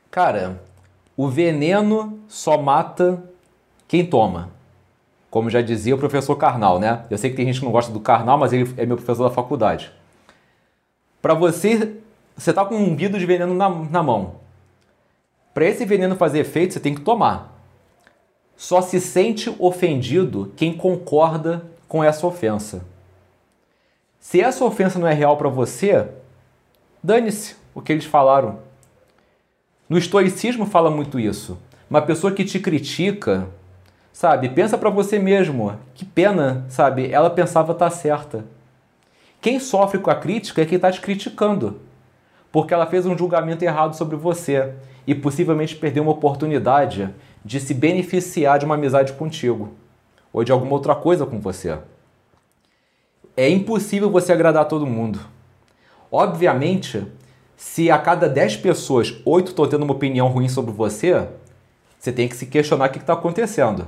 [0.09, 0.61] Cara,
[1.17, 3.23] o veneno só mata
[3.87, 4.61] quem toma
[5.31, 7.05] como já dizia o professor Karnal, né?
[7.09, 9.23] Eu sei que tem gente que não gosta do Karnal, mas ele é meu professor
[9.23, 9.89] da faculdade.
[11.21, 11.95] Para você,
[12.35, 14.35] você tá com um vidro de veneno na, na mão.
[15.53, 17.57] Para esse veneno fazer efeito, você tem que tomar.
[18.57, 22.85] Só se sente ofendido quem concorda com essa ofensa.
[24.21, 26.07] Se essa ofensa não é real para você,
[27.03, 28.59] dane-se o que eles falaram.
[29.89, 31.59] No estoicismo fala muito isso.
[31.89, 33.49] Uma pessoa que te critica,
[34.13, 34.49] Sabe?
[34.49, 35.73] Pensa para você mesmo.
[35.93, 37.11] Que pena, sabe?
[37.11, 38.45] Ela pensava estar tá certa.
[39.39, 41.79] Quem sofre com a crítica é quem está te criticando.
[42.51, 44.73] Porque ela fez um julgamento errado sobre você
[45.07, 47.09] e possivelmente perdeu uma oportunidade
[47.43, 49.73] de se beneficiar de uma amizade contigo
[50.31, 51.77] ou de alguma outra coisa com você.
[53.41, 55.19] É impossível você agradar todo mundo.
[56.11, 57.03] Obviamente,
[57.57, 61.27] se a cada 10 pessoas, 8 estão tendo uma opinião ruim sobre você,
[61.97, 63.87] você tem que se questionar o que está acontecendo.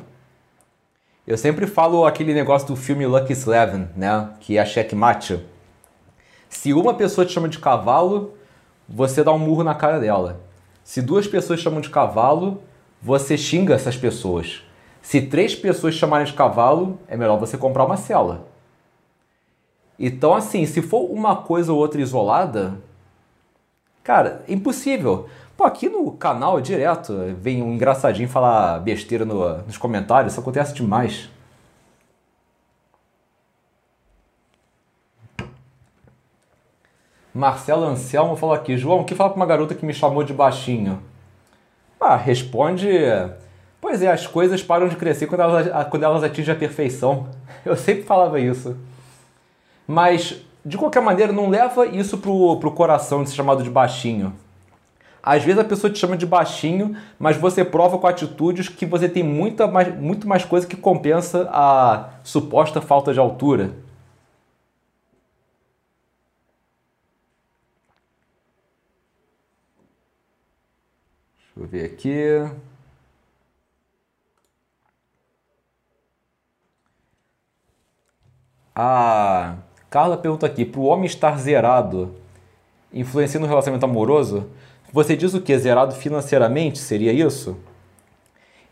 [1.27, 4.31] Eu sempre falo aquele negócio do filme Lucky Eleven, né?
[4.39, 5.39] Que é checkmate.
[6.49, 8.33] Se uma pessoa te chama de cavalo,
[8.89, 10.41] você dá um murro na cara dela.
[10.83, 12.63] Se duas pessoas chamam de cavalo,
[12.99, 14.63] você xinga essas pessoas.
[14.99, 18.51] Se três pessoas chamarem de cavalo, é melhor você comprar uma cela.
[20.05, 22.77] Então, assim, se for uma coisa ou outra isolada,
[24.03, 25.29] cara, impossível.
[25.55, 30.73] Pô, aqui no canal, direto, vem um engraçadinho falar besteira no, nos comentários, isso acontece
[30.73, 31.29] demais.
[37.33, 40.33] Marcelo Anselmo falou aqui, João, o que fala pra uma garota que me chamou de
[40.33, 41.01] baixinho?
[41.97, 42.89] Ah, responde.
[43.79, 47.29] Pois é, as coisas param de crescer quando elas, quando elas atingem a perfeição.
[47.63, 48.75] Eu sempre falava isso.
[49.87, 54.33] Mas, de qualquer maneira, não leva isso pro, pro coração de ser chamado de baixinho.
[55.21, 59.07] Às vezes a pessoa te chama de baixinho, mas você prova com atitudes que você
[59.07, 63.71] tem muita mais, muito mais coisa que compensa a suposta falta de altura.
[71.55, 72.51] Deixa eu ver aqui.
[78.75, 79.55] A
[79.93, 82.15] Carla pergunta aqui: para o homem estar zerado
[82.91, 84.49] influencia no relacionamento amoroso?
[84.91, 85.55] Você diz o que?
[85.55, 86.79] Zerado financeiramente?
[86.79, 87.55] Seria isso?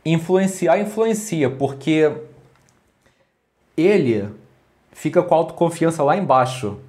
[0.03, 2.11] Influenciar influencia, porque
[3.77, 4.29] ele
[4.93, 6.79] fica com a autoconfiança lá embaixo.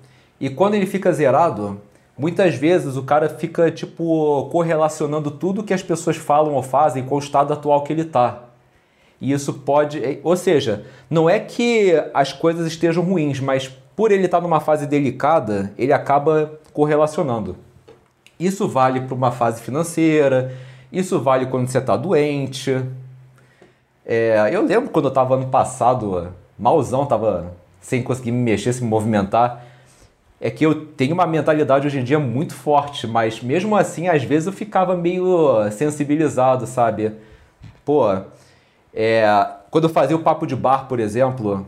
[0.40, 1.78] E quando ele fica zerado,
[2.16, 7.16] muitas vezes o cara fica tipo correlacionando tudo que as pessoas falam ou fazem com
[7.16, 8.44] o estado atual que ele está.
[9.20, 14.24] E isso pode, ou seja, não é que as coisas estejam ruins, mas por ele
[14.24, 17.56] estar tá numa fase delicada, ele acaba correlacionando.
[18.38, 20.54] Isso vale para uma fase financeira,
[20.90, 22.84] isso vale quando você está doente.
[24.04, 28.82] É, eu lembro quando eu estava ano passado, malzão, estava sem conseguir me mexer, se
[28.82, 29.64] movimentar.
[30.40, 34.24] É que eu tenho uma mentalidade hoje em dia muito forte, mas mesmo assim, às
[34.24, 37.12] vezes eu ficava meio sensibilizado, sabe?
[37.84, 38.08] Pô,
[38.92, 39.24] é,
[39.70, 41.64] quando eu fazia o papo de bar, por exemplo,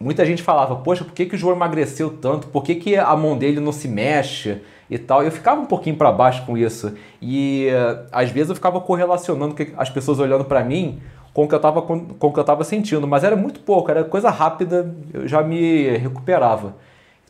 [0.00, 2.48] muita gente falava: Poxa, por que, que o João emagreceu tanto?
[2.48, 4.60] Por que, que a mão dele não se mexe?
[4.90, 5.22] e tal.
[5.22, 6.92] Eu ficava um pouquinho para baixo com isso.
[7.22, 7.68] E
[8.10, 11.00] às vezes eu ficava correlacionando as pessoas olhando para mim
[11.32, 13.60] com o que eu estava com, com o que eu tava sentindo, mas era muito
[13.60, 16.74] pouco, era coisa rápida, eu já me recuperava.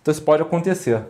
[0.00, 1.02] Então isso pode acontecer.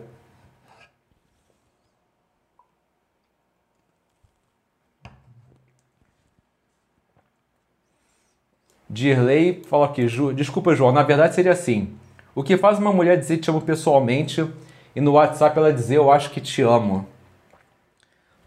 [8.91, 11.95] Dirley falou aqui, desculpa João, na verdade seria assim.
[12.35, 14.45] O que faz uma mulher dizer te amo pessoalmente
[14.93, 17.07] e no WhatsApp ela dizer eu acho que te amo.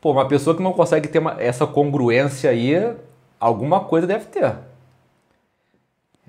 [0.03, 2.95] Pô, uma pessoa que não consegue ter uma, essa congruência aí,
[3.41, 4.55] alguma coisa deve ter.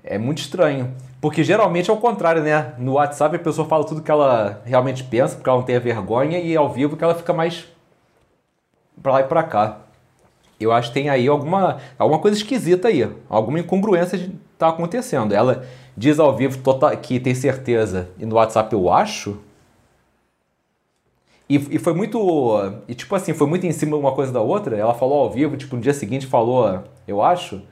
[0.02, 0.94] É muito estranho.
[1.20, 2.72] Porque geralmente é o contrário, né?
[2.78, 5.80] No WhatsApp a pessoa fala tudo que ela realmente pensa, porque ela não tem a
[5.80, 7.66] vergonha, e ao vivo que ela fica mais
[9.02, 9.85] pra lá e pra cá.
[10.58, 15.34] Eu acho que tem aí alguma, alguma coisa esquisita aí, alguma incongruência tá acontecendo.
[15.34, 15.66] Ela
[15.96, 19.38] diz ao vivo total, que tem certeza, e no WhatsApp eu acho.
[21.48, 22.18] E, e foi muito.
[22.88, 24.76] E tipo assim, foi muito em cima uma coisa da outra.
[24.76, 27.62] Ela falou ao vivo, tipo, no dia seguinte falou, eu acho.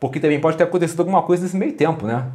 [0.00, 2.30] Porque também pode ter acontecido alguma coisa nesse meio tempo, né?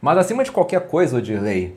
[0.00, 1.76] Mas acima de qualquer coisa, Odirley,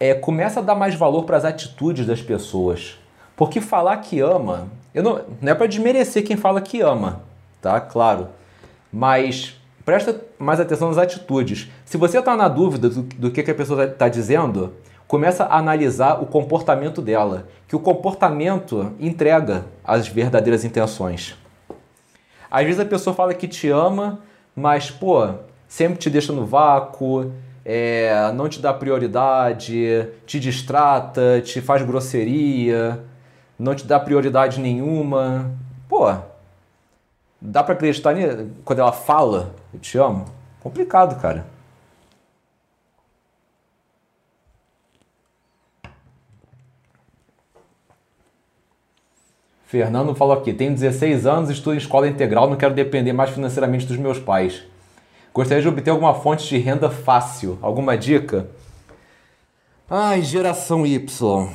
[0.00, 2.98] é, começa a dar mais valor para as atitudes das pessoas.
[3.36, 7.22] Porque falar que ama, eu não, não é para desmerecer quem fala que ama,
[7.60, 7.80] tá?
[7.80, 8.28] Claro.
[8.92, 11.68] Mas presta mais atenção nas atitudes.
[11.84, 14.74] Se você está na dúvida do, do que, que a pessoa está dizendo,
[15.06, 21.36] começa a analisar o comportamento dela, que o comportamento entrega as verdadeiras intenções.
[22.50, 24.20] Às vezes a pessoa fala que te ama,
[24.54, 25.28] mas pô,
[25.66, 27.32] sempre te deixa no vácuo,
[27.70, 33.04] é, não te dá prioridade, te distrata, te faz grosseria,
[33.58, 35.52] não te dá prioridade nenhuma.
[35.86, 36.10] Pô,
[37.38, 38.14] dá para acreditar
[38.64, 40.24] quando ela fala eu te amo?
[40.60, 41.44] Complicado, cara.
[49.66, 53.84] Fernando falou aqui: tenho 16 anos, estudo em escola integral, não quero depender mais financeiramente
[53.84, 54.64] dos meus pais.
[55.38, 57.60] Gostaria de obter alguma fonte de renda fácil.
[57.62, 58.48] Alguma dica?
[59.88, 61.48] Ai, geração Y.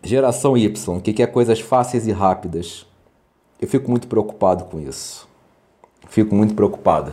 [0.00, 2.86] Geração Y, que quer coisas fáceis e rápidas.
[3.60, 5.28] Eu fico muito preocupado com isso.
[6.08, 7.12] Fico muito preocupado.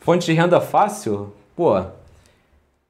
[0.00, 1.32] Fonte de renda fácil?
[1.54, 1.80] Pô,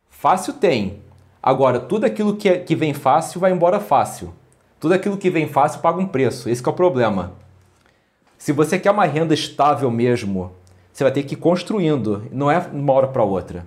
[0.09, 1.03] fácil tem.
[1.42, 4.33] Agora, tudo aquilo que, é, que vem fácil vai embora fácil.
[4.81, 6.48] Tudo aquilo que vem fácil paga um preço.
[6.48, 7.35] Esse é o problema.
[8.38, 10.57] Se você quer uma renda estável mesmo,
[10.98, 12.24] você vai ter que ir construindo.
[12.32, 13.64] Não é uma hora para outra.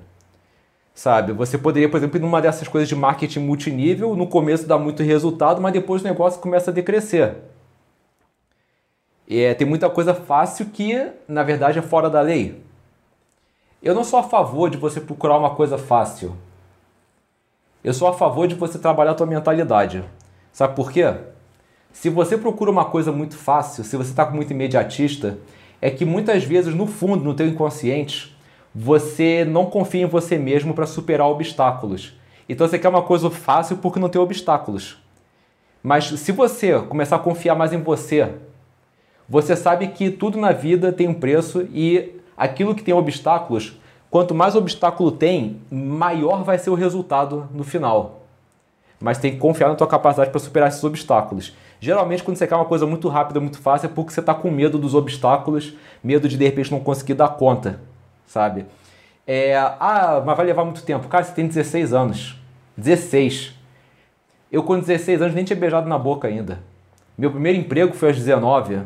[0.93, 1.31] Sabe?
[1.31, 5.01] Você poderia, por exemplo, ir numa dessas coisas de marketing multinível, no começo dá muito
[5.01, 7.37] resultado, mas depois o negócio começa a decrescer.
[9.29, 12.61] É, tem muita coisa fácil que, na verdade, é fora da lei.
[13.81, 16.35] Eu não sou a favor de você procurar uma coisa fácil.
[17.81, 20.03] Eu sou a favor de você trabalhar a tua mentalidade.
[20.51, 21.15] Sabe por quê?
[21.93, 25.37] Se você procura uma coisa muito fácil, se você está muito imediatista,
[25.81, 28.37] é que muitas vezes no fundo, no teu inconsciente,
[28.73, 32.13] você não confia em você mesmo para superar obstáculos.
[32.47, 34.97] Então você quer uma coisa fácil porque não tem obstáculos.
[35.81, 38.29] Mas se você começar a confiar mais em você,
[39.27, 44.35] você sabe que tudo na vida tem um preço e aquilo que tem obstáculos, quanto
[44.35, 48.21] mais obstáculo tem, maior vai ser o resultado no final.
[48.99, 51.55] Mas tem que confiar na tua capacidade para superar esses obstáculos.
[51.83, 54.51] Geralmente, quando você quer uma coisa muito rápida, muito fácil, é porque você está com
[54.51, 57.81] medo dos obstáculos, medo de de repente não conseguir dar conta,
[58.27, 58.67] sabe?
[59.25, 61.07] É, ah, mas vai levar muito tempo.
[61.07, 62.39] Cara, você tem 16 anos.
[62.77, 63.55] 16.
[64.51, 66.59] Eu, com 16 anos, nem tinha beijado na boca ainda.
[67.17, 68.81] Meu primeiro emprego foi aos 19.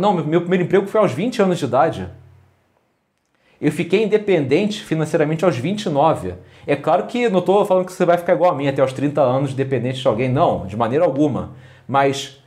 [0.00, 2.08] Não, meu primeiro emprego foi aos 20 anos de idade.
[3.60, 6.34] Eu fiquei independente financeiramente aos 29.
[6.66, 8.92] É claro que não estou falando que você vai ficar igual a mim até aos
[8.92, 10.28] 30 anos dependente de alguém.
[10.28, 11.52] Não, de maneira alguma.
[11.86, 12.42] Mas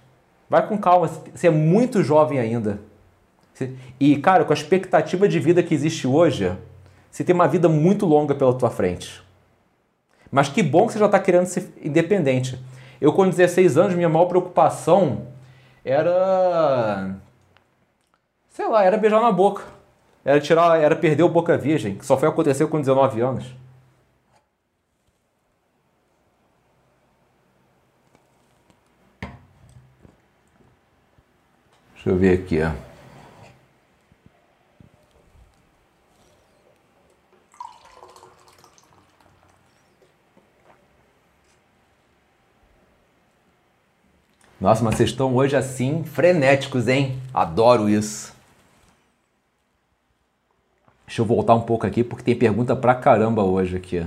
[0.49, 2.79] vai com calma, você é muito jovem ainda.
[3.99, 6.51] E, cara, com a expectativa de vida que existe hoje,
[7.09, 9.21] você tem uma vida muito longa pela tua frente.
[10.31, 12.59] Mas que bom que você já está querendo ser independente.
[12.99, 15.27] Eu, com 16 anos, minha maior preocupação
[15.83, 17.15] era.
[18.49, 19.76] Sei lá, era beijar na boca.
[20.27, 23.45] Era tirar, era perder o boca virgem, que só foi acontecer com 19 anos.
[31.93, 32.73] Deixa eu ver aqui, ó.
[44.59, 47.17] Nossa, mas vocês estão hoje assim frenéticos, hein?
[47.33, 48.36] Adoro isso.
[51.07, 54.05] Deixa eu voltar um pouco aqui porque tem pergunta pra caramba hoje aqui.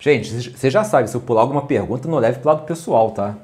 [0.00, 3.36] Gente, você já sabe, se eu pular alguma pergunta, não leve pro lado pessoal, tá?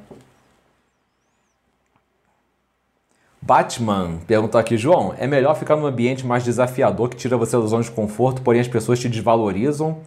[3.40, 7.66] Batman perguntou aqui, João, é melhor ficar num ambiente mais desafiador que tira você da
[7.66, 9.98] zona de conforto, porém as pessoas te desvalorizam,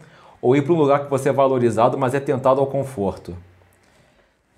[0.42, 3.36] ou ir para um lugar que você é valorizado, mas é tentado ao conforto?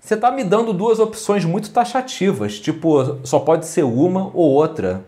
[0.00, 5.04] Você está me dando duas opções muito taxativas, tipo, só pode ser uma ou outra.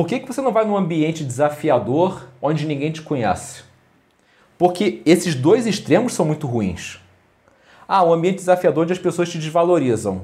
[0.00, 3.64] Por que, que você não vai num ambiente desafiador onde ninguém te conhece?
[4.56, 6.98] Porque esses dois extremos são muito ruins.
[7.86, 10.22] Ah, um ambiente desafiador onde as pessoas te desvalorizam.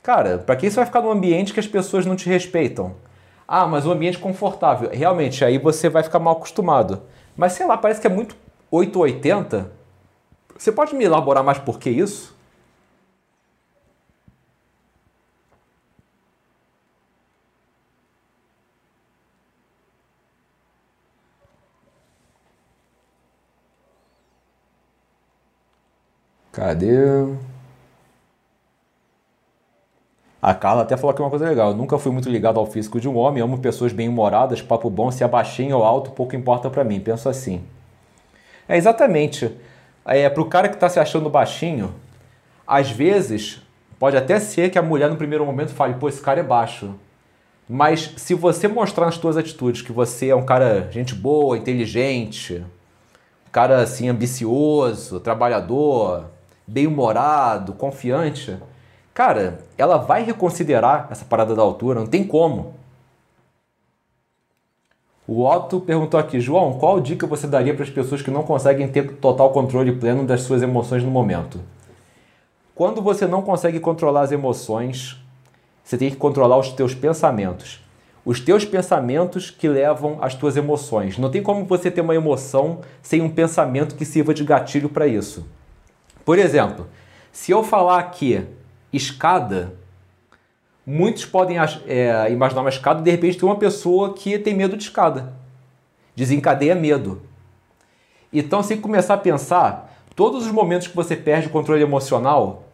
[0.00, 2.94] Cara, para que você vai ficar num ambiente que as pessoas não te respeitam?
[3.48, 4.90] Ah, mas um ambiente confortável.
[4.92, 7.02] Realmente, aí você vai ficar mal acostumado.
[7.36, 8.36] Mas sei lá, parece que é muito
[8.70, 9.72] 880.
[10.56, 12.32] Você pode me elaborar mais por que isso?
[26.62, 26.94] Cadê?
[30.40, 31.70] A Carla até falou aqui uma coisa legal.
[31.70, 35.10] Eu nunca fui muito ligado ao físico de um homem, amo pessoas bem-humoradas, papo bom,
[35.10, 37.00] se é baixinho ou alto, pouco importa para mim.
[37.00, 37.64] Penso assim.
[38.68, 39.50] É exatamente.
[40.04, 41.92] É, pro cara que tá se achando baixinho,
[42.64, 43.60] às vezes
[43.98, 46.94] pode até ser que a mulher no primeiro momento fale, pô, esse cara é baixo.
[47.68, 52.64] Mas se você mostrar nas suas atitudes que você é um cara gente boa, inteligente,
[53.48, 56.30] um cara assim ambicioso, trabalhador,
[56.66, 58.58] bem-humorado, confiante,
[59.14, 62.74] Cara, ela vai reconsiderar essa parada da altura, não tem como.
[65.28, 68.88] O Otto perguntou aqui, João, qual dica você daria para as pessoas que não conseguem
[68.88, 71.60] ter total controle pleno das suas emoções no momento?
[72.74, 75.22] Quando você não consegue controlar as emoções,
[75.84, 77.84] você tem que controlar os teus pensamentos.
[78.24, 81.18] Os teus pensamentos que levam às tuas emoções.
[81.18, 85.06] Não tem como você ter uma emoção sem um pensamento que sirva de gatilho para
[85.06, 85.44] isso.
[86.24, 86.86] Por exemplo,
[87.30, 88.46] se eu falar aqui
[88.92, 89.74] escada,
[90.86, 91.56] muitos podem
[91.86, 95.32] é, imaginar uma escada e de repente tem uma pessoa que tem medo de escada.
[96.14, 97.22] Desencadeia medo.
[98.32, 102.64] Então, se começar a pensar, todos os momentos que você perde o controle emocional,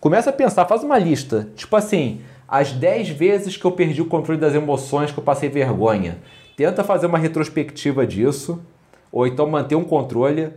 [0.00, 1.48] começa a pensar, faz uma lista.
[1.56, 5.48] Tipo assim, as 10 vezes que eu perdi o controle das emoções, que eu passei
[5.48, 6.18] vergonha.
[6.56, 8.62] Tenta fazer uma retrospectiva disso,
[9.10, 10.52] ou então manter um controle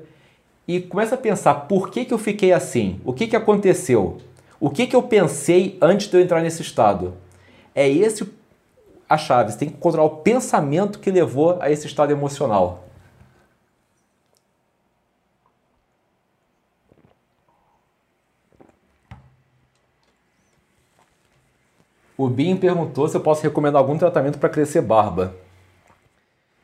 [0.68, 4.18] e começa a pensar por que, que eu fiquei assim, o que, que aconteceu.
[4.60, 7.14] O que, que eu pensei antes de eu entrar nesse estado?
[7.74, 8.28] É esse
[9.08, 9.52] a chave.
[9.52, 12.84] Você tem que controlar o pensamento que levou a esse estado emocional.
[22.18, 25.36] O Bin perguntou se eu posso recomendar algum tratamento para crescer barba.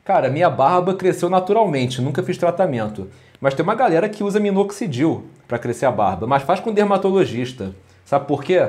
[0.05, 3.07] Cara, minha barba cresceu naturalmente, nunca fiz tratamento.
[3.39, 7.71] Mas tem uma galera que usa minoxidil para crescer a barba, mas faz com dermatologista.
[8.03, 8.67] Sabe por quê?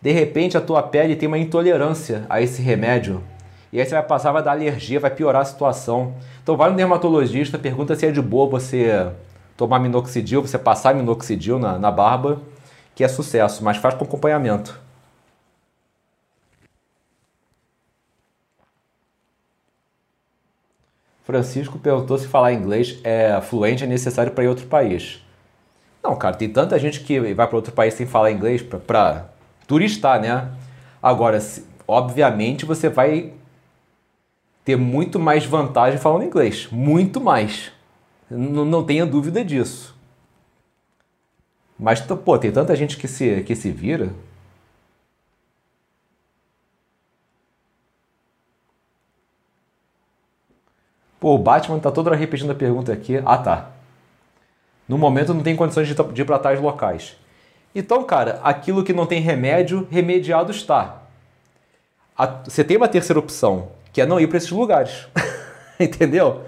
[0.00, 3.22] De repente a tua pele tem uma intolerância a esse remédio.
[3.70, 6.14] E aí você vai passar, vai dar alergia, vai piorar a situação.
[6.42, 9.10] Então vai no dermatologista, pergunta se é de boa você
[9.58, 12.40] tomar minoxidil, você passar minoxidil na, na barba,
[12.94, 14.81] que é sucesso, mas faz com acompanhamento.
[21.32, 25.24] Francisco perguntou se falar inglês é fluente é necessário para ir outro país.
[26.04, 29.30] Não, cara, tem tanta gente que vai para outro país sem falar inglês para
[29.66, 30.50] turistar, né?
[31.02, 31.38] Agora,
[31.88, 33.32] obviamente, você vai
[34.62, 36.68] ter muito mais vantagem falando inglês.
[36.70, 37.72] Muito mais.
[38.30, 39.96] N não tenha dúvida disso.
[41.78, 44.10] Mas, pô, tem tanta gente que se, que se vira.
[51.22, 53.22] Pô, o Batman tá toda hora repetindo a pergunta aqui.
[53.24, 53.68] Ah, tá.
[54.88, 57.16] No momento não tem condições de, ir para tais locais.
[57.72, 61.02] Então, cara, aquilo que não tem remédio, remediado está.
[62.18, 65.06] A, você tem uma terceira opção, que é não ir para esses lugares.
[65.78, 66.42] Entendeu?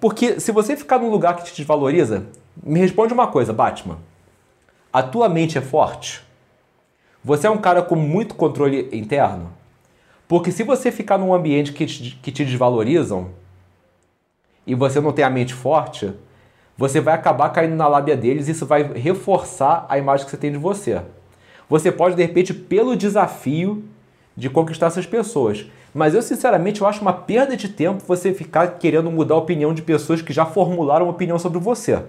[0.00, 2.26] Porque se você ficar num lugar que te desvaloriza,
[2.60, 3.98] me responde uma coisa, Batman.
[4.92, 6.24] A tua mente é forte?
[7.22, 9.52] Você é um cara com muito controle interno?
[10.28, 13.30] Porque se você ficar num ambiente que te, que te desvalorizam
[14.66, 16.12] e você não tem a mente forte,
[16.76, 20.36] você vai acabar caindo na lábia deles e isso vai reforçar a imagem que você
[20.36, 21.00] tem de você.
[21.68, 23.82] Você pode, de repente, pelo desafio
[24.36, 25.66] de conquistar essas pessoas.
[25.94, 29.72] Mas eu, sinceramente, eu acho uma perda de tempo você ficar querendo mudar a opinião
[29.72, 32.04] de pessoas que já formularam uma opinião sobre você.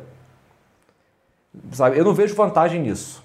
[1.72, 1.98] Sabe?
[1.98, 3.24] Eu não vejo vantagem nisso.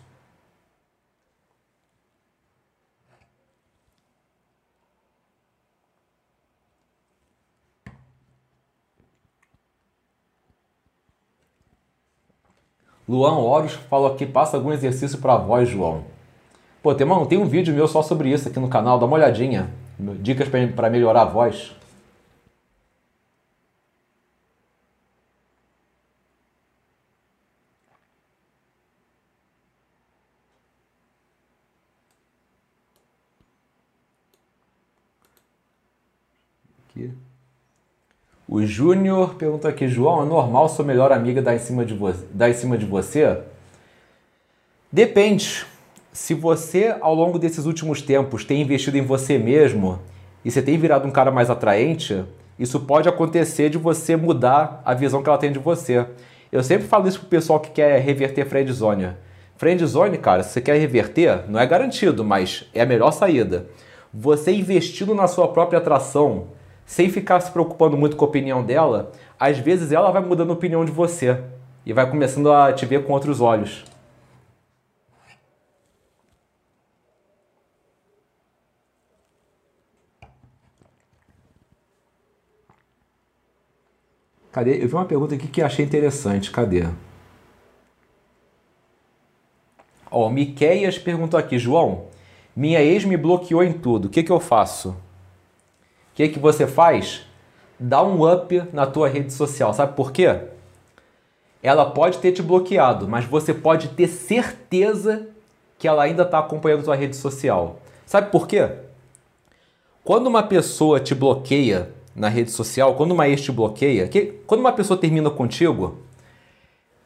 [13.08, 16.04] Luan Horus falou aqui, passa algum exercício para voz, João.
[16.82, 19.16] Pô, tem, mano, tem um vídeo meu só sobre isso aqui no canal, dá uma
[19.16, 19.70] olhadinha.
[20.20, 21.74] Dicas para melhorar a voz.
[36.88, 37.12] Aqui.
[38.46, 41.98] O Júnior pergunta aqui, João, é normal sua melhor amiga dar em cima de,
[42.30, 43.38] dar em cima de você?
[44.92, 45.66] Depende.
[46.12, 49.98] se você, ao longo desses últimos tempos, tem investido em você mesmo
[50.44, 52.22] e você tem virado um cara mais atraente,
[52.58, 56.06] isso pode acontecer de você mudar a visão que ela tem de você.
[56.52, 59.08] Eu sempre falo isso pro pessoal que quer reverter friendzone.
[59.56, 63.66] Friendzone, cara, se você quer reverter, não é garantido, mas é a melhor saída.
[64.12, 66.48] Você investindo na sua própria atração,
[66.86, 70.54] sem ficar se preocupando muito com a opinião dela, às vezes ela vai mudando a
[70.54, 71.42] opinião de você
[71.84, 73.84] e vai começando a te ver com outros olhos.
[84.54, 84.82] Cadê?
[84.82, 86.52] Eu vi uma pergunta aqui que achei interessante.
[86.52, 86.86] Cadê?
[90.08, 92.04] Ó, Miqueias perguntou aqui, João,
[92.54, 94.04] minha ex me bloqueou em tudo.
[94.06, 94.96] O que, que eu faço?
[96.14, 97.26] O que, que você faz?
[97.78, 99.74] Dá um up na tua rede social.
[99.74, 100.42] Sabe por quê?
[101.60, 105.26] Ela pode ter te bloqueado, mas você pode ter certeza
[105.76, 107.80] que ela ainda está acompanhando tua rede social.
[108.06, 108.70] Sabe por quê?
[110.04, 114.60] Quando uma pessoa te bloqueia na rede social, quando uma ex te bloqueia, que, quando
[114.60, 115.98] uma pessoa termina contigo,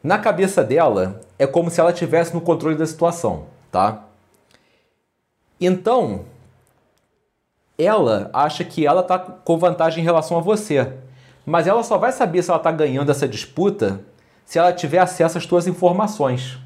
[0.03, 4.05] na cabeça dela é como se ela tivesse no controle da situação, tá?
[5.59, 6.25] Então,
[7.79, 10.91] ela acha que ela tá com vantagem em relação a você,
[11.45, 14.01] mas ela só vai saber se ela tá ganhando essa disputa
[14.45, 16.57] se ela tiver acesso às suas informações.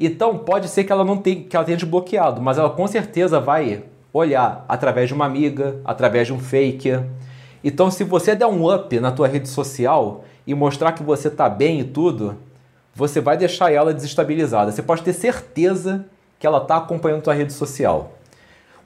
[0.00, 2.86] Então, pode ser que ela não tenha, que ela tenha te bloqueado, mas ela com
[2.86, 7.00] certeza vai olhar através de uma amiga, através de um fake.
[7.62, 11.48] Então, se você der um up na tua rede social e mostrar que você está
[11.48, 12.38] bem e tudo,
[12.94, 14.72] você vai deixar ela desestabilizada.
[14.72, 16.06] Você pode ter certeza
[16.38, 18.17] que ela está acompanhando tua rede social.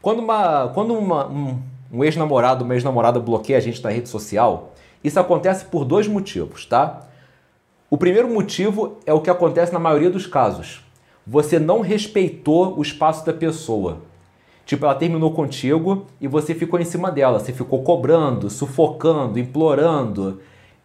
[0.03, 4.72] Quando, uma, quando uma, um, um ex-namorado, uma ex-namorada bloqueia a gente na rede social,
[5.03, 7.07] isso acontece por dois motivos, tá?
[7.88, 10.84] O primeiro motivo é o que acontece na maioria dos casos.
[11.24, 13.98] Você não respeitou o espaço da pessoa.
[14.66, 17.38] Tipo, ela terminou contigo e você ficou em cima dela.
[17.38, 20.40] Você ficou cobrando, sufocando, implorando.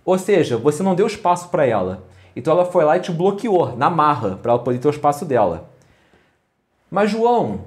[0.06, 2.04] Ou seja, você não deu espaço para ela.
[2.36, 5.26] Então ela foi lá e te bloqueou na marra para ela poder ter o espaço
[5.26, 5.70] dela.
[6.92, 7.62] Mas João,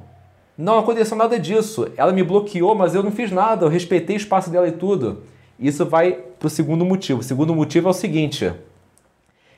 [0.61, 1.89] não aconteceu nada disso.
[1.97, 3.65] Ela me bloqueou, mas eu não fiz nada.
[3.65, 5.23] Eu respeitei o espaço dela e tudo.
[5.59, 7.21] Isso vai para o segundo motivo.
[7.21, 8.53] O segundo motivo é o seguinte: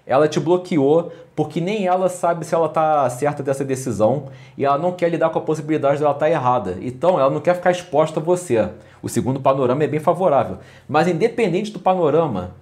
[0.07, 4.79] ela te bloqueou porque nem ela sabe se ela está certa dessa decisão e ela
[4.79, 6.79] não quer lidar com a possibilidade de ela estar tá errada.
[6.81, 8.69] Então ela não quer ficar exposta a você.
[9.03, 10.59] O segundo panorama é bem favorável.
[10.89, 12.55] Mas independente do panorama,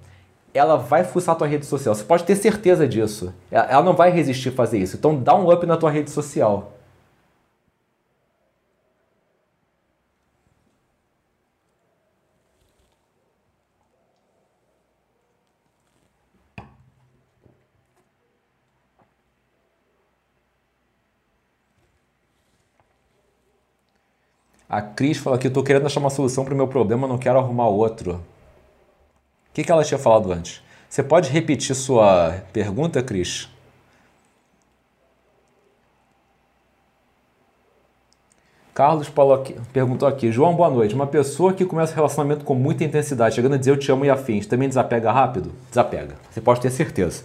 [0.54, 1.94] ela vai fuçar a tua rede social.
[1.94, 3.34] Você pode ter certeza disso.
[3.50, 4.96] Ela não vai resistir a fazer isso.
[4.96, 6.72] Então dá um up na tua rede social.
[24.70, 27.18] A Cris falou aqui, eu tô querendo achar uma solução para o meu problema, não
[27.18, 28.12] quero arrumar outro.
[28.12, 30.62] O que, que ela tinha falado antes?
[30.88, 33.48] Você pode repetir sua pergunta, Cris?
[38.72, 40.94] Carlos aqui, perguntou aqui, João, boa noite.
[40.94, 44.04] Uma pessoa que começa um relacionamento com muita intensidade, chegando a dizer eu te amo
[44.04, 45.52] e afins, também desapega rápido?
[45.68, 46.14] Desapega.
[46.30, 47.24] Você pode ter certeza.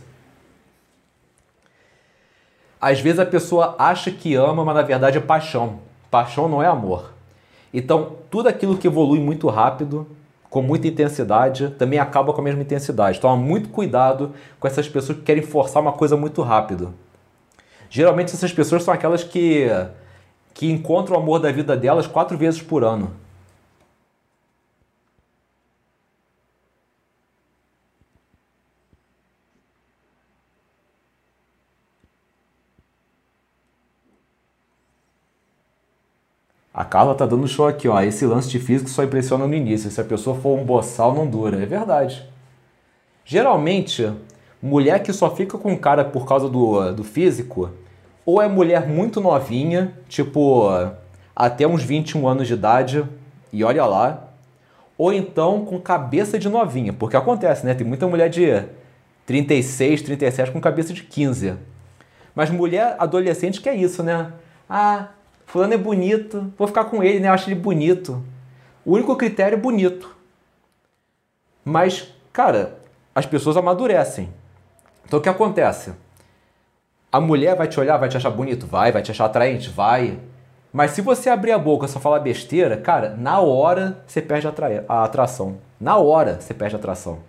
[2.82, 5.80] Às vezes a pessoa acha que ama, mas na verdade é paixão.
[6.10, 7.15] Paixão não é amor.
[7.78, 10.08] Então, tudo aquilo que evolui muito rápido,
[10.50, 13.20] com muita intensidade, também acaba com a mesma intensidade.
[13.20, 16.94] Toma muito cuidado com essas pessoas que querem forçar uma coisa muito rápido.
[17.90, 19.68] Geralmente essas pessoas são aquelas que,
[20.54, 23.12] que encontram o amor da vida delas quatro vezes por ano.
[36.96, 38.02] Carla tá dando show aqui, ó.
[38.02, 39.92] Esse lance de físico só impressiona no início.
[39.92, 41.62] Se a pessoa for um boçal, não dura.
[41.62, 42.26] É verdade.
[43.26, 44.14] Geralmente,
[44.62, 47.70] mulher que só fica com cara por causa do, do físico,
[48.26, 50.70] ou é mulher muito novinha, tipo
[51.36, 53.04] até uns 21 anos de idade,
[53.52, 54.30] e olha lá,
[54.98, 57.74] ou então com cabeça de novinha, porque acontece, né?
[57.74, 58.64] Tem muita mulher de
[59.26, 61.56] 36, 37 com cabeça de 15.
[62.34, 64.32] Mas mulher adolescente que é isso, né?
[64.70, 65.10] Ah,
[65.46, 67.28] Fulano é bonito, vou ficar com ele, né?
[67.30, 68.24] Eu acho ele bonito.
[68.84, 70.16] O único critério é bonito.
[71.64, 72.78] Mas, cara,
[73.14, 74.30] as pessoas amadurecem.
[75.06, 75.94] Então o que acontece?
[77.12, 78.68] A mulher vai te olhar, vai te achar bonito?
[78.68, 78.92] Vai.
[78.92, 79.70] Vai te achar atraente?
[79.70, 80.20] Vai.
[80.74, 84.48] Mas se você abrir a boca e só falar besteira, cara, na hora você perde
[84.90, 85.58] a atração.
[85.80, 87.20] Na hora você perde a atração.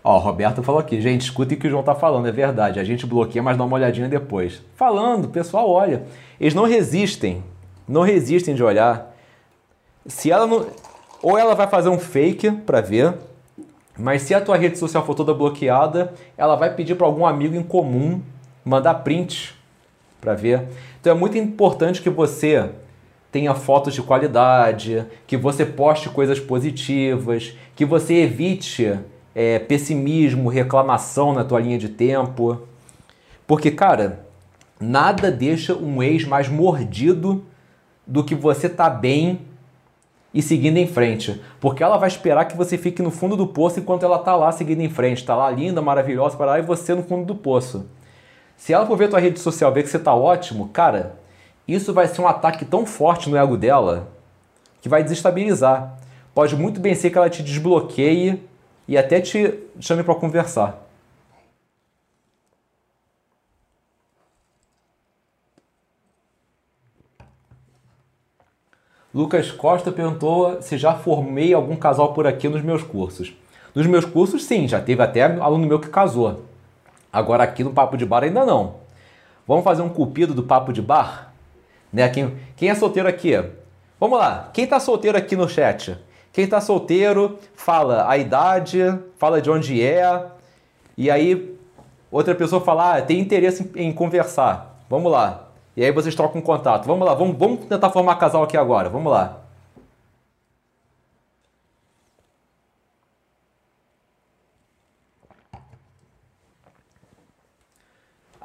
[0.02, 2.80] Ó, Roberto falou aqui, gente, escutem o que o João tá falando, é verdade.
[2.80, 4.62] A gente bloqueia, mas dá uma olhadinha depois.
[4.74, 6.04] Falando, pessoal olha.
[6.40, 7.42] Eles não resistem,
[7.86, 9.14] não resistem de olhar.
[10.06, 10.66] Se ela não.
[11.22, 13.14] Ou ela vai fazer um fake pra ver,
[13.98, 17.56] mas se a tua rede social for toda bloqueada, ela vai pedir para algum amigo
[17.56, 18.22] em comum
[18.64, 19.58] mandar print
[20.20, 20.68] para ver.
[21.00, 22.70] Então é muito importante que você
[23.30, 28.98] tenha fotos de qualidade, que você poste coisas positivas, que você evite
[29.34, 32.62] é, pessimismo, reclamação na tua linha de tempo.
[33.46, 34.26] Porque, cara,
[34.80, 37.44] nada deixa um ex mais mordido
[38.06, 39.40] do que você tá bem
[40.32, 41.40] e seguindo em frente.
[41.60, 44.50] Porque ela vai esperar que você fique no fundo do poço enquanto ela tá lá
[44.52, 45.24] seguindo em frente.
[45.24, 47.86] Tá lá linda, maravilhosa, para lá e você no fundo do poço.
[48.56, 51.16] Se ela for ver tua rede social, ver que você tá ótimo, cara,
[51.68, 54.08] isso vai ser um ataque tão forte no ego dela
[54.80, 55.98] que vai desestabilizar.
[56.34, 58.42] Pode muito bem ser que ela te desbloqueie
[58.86, 60.88] e até te chame para conversar.
[69.12, 73.34] Lucas Costa perguntou se já formei algum casal por aqui nos meus cursos.
[73.74, 76.44] Nos meus cursos, sim, já teve até aluno meu que casou.
[77.12, 78.76] Agora aqui no Papo de Bar ainda não.
[79.46, 81.27] Vamos fazer um cupido do Papo de Bar?
[81.92, 82.08] Né?
[82.08, 83.32] Quem, quem é solteiro aqui?
[83.98, 84.50] Vamos lá.
[84.52, 85.98] Quem está solteiro aqui no chat?
[86.32, 88.80] Quem está solteiro, fala a idade,
[89.18, 90.26] fala de onde é,
[90.98, 91.56] e aí
[92.10, 94.82] outra pessoa fala, ah, tem interesse em, em conversar.
[94.90, 95.44] Vamos lá.
[95.76, 96.86] E aí vocês trocam contato.
[96.86, 98.88] Vamos lá, vamos, vamos tentar formar casal aqui agora.
[98.88, 99.42] Vamos lá.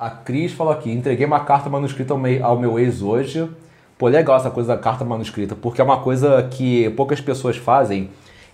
[0.04, 3.50] A Cris falou aqui, entreguei uma carta manuscrita ao meu ex hoje.
[3.98, 8.10] Pô, legal essa coisa da carta manuscrita, porque é uma coisa que poucas pessoas fazem.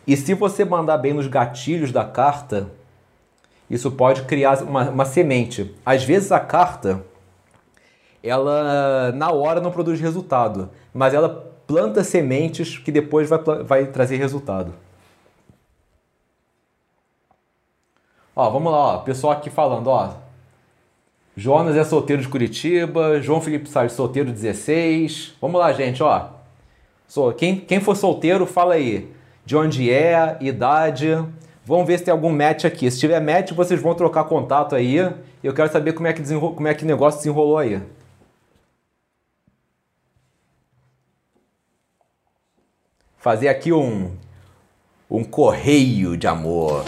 [0.06, 2.70] E se você mandar bem nos gatilhos da carta,
[3.68, 5.76] isso pode criar uma, uma semente.
[5.84, 7.04] Às vezes a carta,
[8.22, 14.18] ela na hora não produz resultado, mas ela planta sementes que depois vai, vai trazer
[14.18, 14.72] resultado.
[18.36, 20.29] Ó, vamos lá, ó, pessoal aqui falando, ó,
[21.40, 23.22] Jonas é solteiro de Curitiba.
[23.22, 25.36] João Felipe Salles, solteiro 16.
[25.40, 26.32] Vamos lá, gente, ó.
[27.38, 29.10] Quem, quem for solteiro, fala aí.
[29.46, 31.18] De onde é, idade.
[31.66, 32.92] Vamos ver se tem algum match aqui.
[32.92, 34.98] Se tiver match, vocês vão trocar contato aí.
[35.42, 37.82] Eu quero saber como é que, como é que o negócio desenrolou aí.
[43.18, 44.12] Fazer aqui um,
[45.10, 46.84] um correio de amor.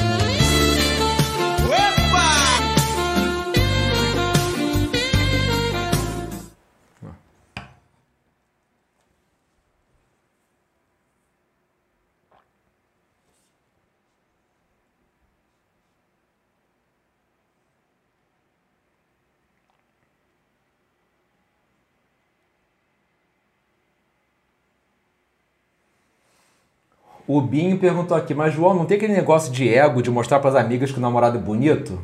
[27.34, 30.50] O Binho perguntou aqui, mas João, não tem aquele negócio de ego de mostrar para
[30.50, 31.98] as amigas que o namorado é bonito?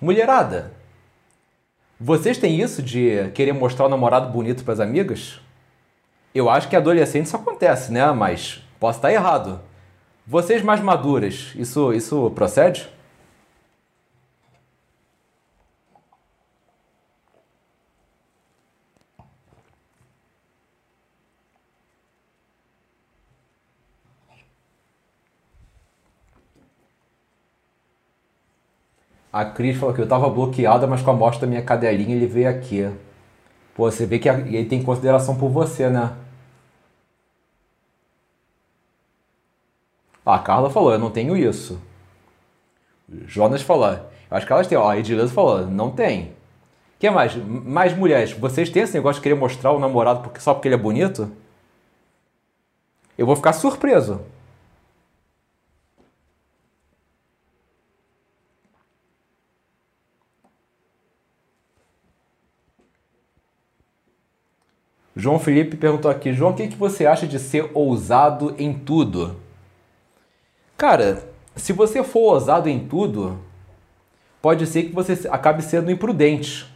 [0.00, 0.70] Mulherada,
[1.98, 5.40] vocês têm isso de querer mostrar o namorado bonito para as amigas?
[6.32, 8.08] Eu acho que adolescente isso acontece, né?
[8.12, 9.58] Mas posso estar errado.
[10.24, 12.88] Vocês mais maduras, isso, isso procede?
[29.32, 32.26] A Cris falou que eu estava bloqueada, mas com a morte da minha cadelinha ele
[32.26, 32.90] veio aqui.
[33.74, 36.16] Pô, você vê que ele tem consideração por você, né?
[40.24, 41.80] A Carla falou, eu não tenho isso.
[43.26, 43.98] Jonas falou,
[44.30, 44.78] acho que elas têm.
[44.78, 46.32] A Edileuza falou, não tem.
[46.98, 47.34] que mais?
[47.36, 50.74] Mais mulheres, vocês têm esse negócio de querer mostrar o namorado porque, só porque ele
[50.74, 51.30] é bonito?
[53.16, 54.20] Eu vou ficar surpreso.
[65.20, 69.36] João Felipe perguntou aqui, João, o que, que você acha de ser ousado em tudo?
[70.78, 71.22] Cara,
[71.54, 73.38] se você for ousado em tudo,
[74.40, 76.66] pode ser que você acabe sendo imprudente.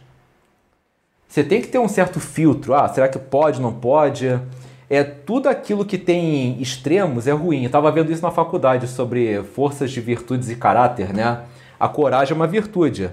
[1.27, 2.75] Você tem que ter um certo filtro.
[2.75, 4.39] Ah, será que pode, não pode?
[4.87, 7.61] É tudo aquilo que tem extremos é ruim.
[7.61, 11.41] Eu estava vendo isso na faculdade sobre forças de virtudes e caráter, né?
[11.79, 13.09] A coragem é uma virtude.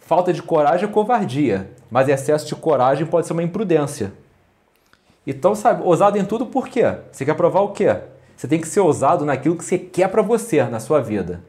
[0.00, 4.12] Falta de coragem é covardia, mas excesso de coragem pode ser uma imprudência.
[5.26, 6.82] Então, sabe, ousado em tudo por quê?
[7.12, 7.96] Você quer provar o quê?
[8.36, 11.42] Você tem que ser ousado naquilo que você quer para você na sua vida.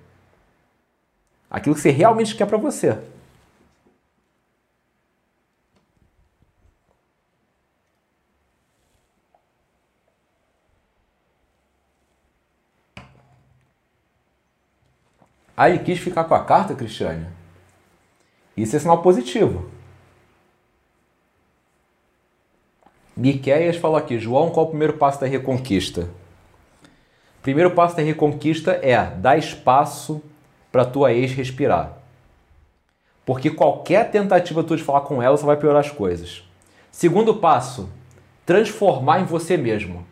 [1.49, 2.97] Aquilo que você realmente quer para você.
[15.67, 17.27] Ele quis ficar com a carta, Cristiane?
[18.55, 19.69] Isso é sinal positivo.
[23.19, 26.07] Miquéias falou aqui, João, qual é o primeiro passo da reconquista?
[27.41, 30.21] Primeiro passo da reconquista é dar espaço
[30.71, 31.97] para tua ex respirar.
[33.25, 36.43] Porque qualquer tentativa tua de falar com ela só vai piorar as coisas.
[36.93, 37.89] Segundo passo,
[38.45, 40.05] transformar em você mesmo.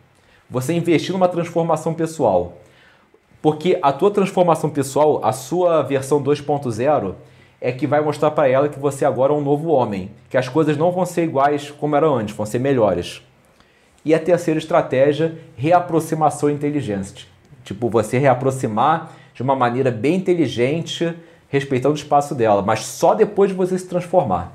[0.50, 2.58] Você investir numa transformação pessoal.
[3.40, 7.14] Porque a tua transformação pessoal, a sua versão 2.0,
[7.60, 10.48] é que vai mostrar para ela que você agora é um novo homem, que as
[10.48, 13.22] coisas não vão ser iguais como eram antes, vão ser melhores.
[14.04, 17.28] E a terceira estratégia, reaproximação inteligente.
[17.64, 21.14] Tipo, você reaproximar de uma maneira bem inteligente,
[21.48, 24.52] respeitando o espaço dela, mas só depois de você se transformar.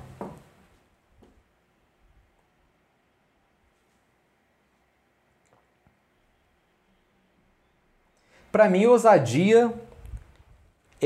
[8.51, 9.73] Para mim, ousadia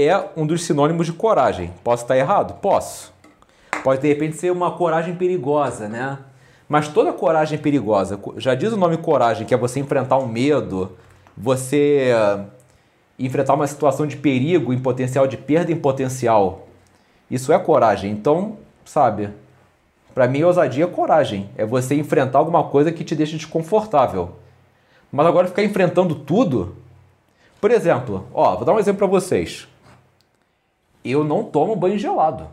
[0.01, 1.73] é um dos sinônimos de coragem.
[1.83, 2.59] Posso estar errado?
[2.61, 3.13] Posso.
[3.83, 6.19] Pode de repente ser uma coragem perigosa, né?
[6.67, 8.19] Mas toda coragem perigosa.
[8.37, 10.91] Já diz o nome coragem, que é você enfrentar um medo,
[11.35, 12.11] você
[13.17, 16.67] enfrentar uma situação de perigo em potencial, de perda em potencial.
[17.31, 18.11] Isso é coragem.
[18.11, 19.29] Então, sabe,
[20.13, 21.49] para mim ousadia é coragem.
[21.57, 24.31] É você enfrentar alguma coisa que te deixa desconfortável.
[25.11, 26.75] Mas agora ficar enfrentando tudo,
[27.61, 29.67] por exemplo, ó, vou dar um exemplo para vocês.
[31.09, 32.47] Eu não tomo banho gelado.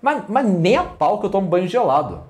[0.00, 2.20] Mas, mas nem a pau que eu tomo banho gelado.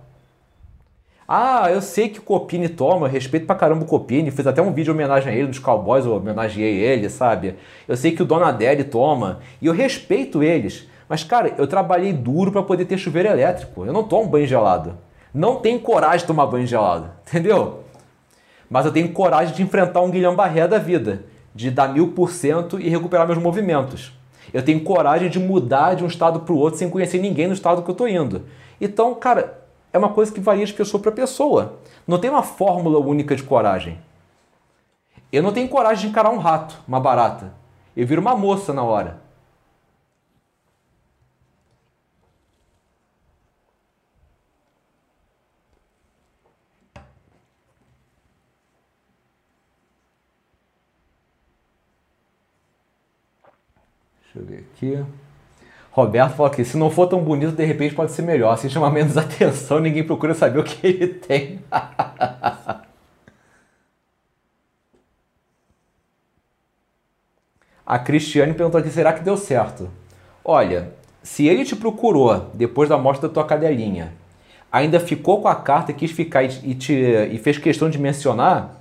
[1.27, 4.61] Ah, eu sei que o Copini toma, eu respeito pra caramba o Copini, fiz até
[4.61, 7.57] um vídeo em homenagem a ele, dos Cowboys, eu homenageei ele, sabe?
[7.89, 10.87] Eu sei que o Donadelli toma, e eu respeito eles.
[11.09, 13.85] Mas, cara, eu trabalhei duro para poder ter chuveiro elétrico.
[13.85, 14.97] Eu não tomo banho gelado.
[15.33, 17.81] Não tenho coragem de tomar banho gelado, entendeu?
[18.69, 21.25] Mas eu tenho coragem de enfrentar um Guilherme Barré da vida
[21.55, 24.13] de dar mil por cento e recuperar meus movimentos.
[24.53, 27.55] Eu tenho coragem de mudar de um estado para o outro sem conhecer ninguém no
[27.55, 28.43] estado que eu estou indo.
[28.81, 31.79] Então, cara, é uma coisa que varia de pessoa para pessoa.
[32.07, 33.99] Não tem uma fórmula única de coragem.
[35.33, 37.53] Eu não tenho coragem de encarar um rato, uma barata.
[37.97, 39.24] Eu viro uma moça na hora.
[54.35, 55.05] Deixa eu ver aqui.
[55.93, 58.59] Roberto falou aqui, se não for tão bonito, de repente pode ser melhor.
[58.59, 61.61] Se chama menos atenção, ninguém procura saber o que ele tem.
[67.87, 69.91] A Cristiane perguntou aqui, será que deu certo?
[70.43, 74.15] Olha, se ele te procurou depois da morte da tua cadelinha,
[74.73, 78.81] ainda ficou com a carta e quis ficar e, te, e fez questão de mencionar,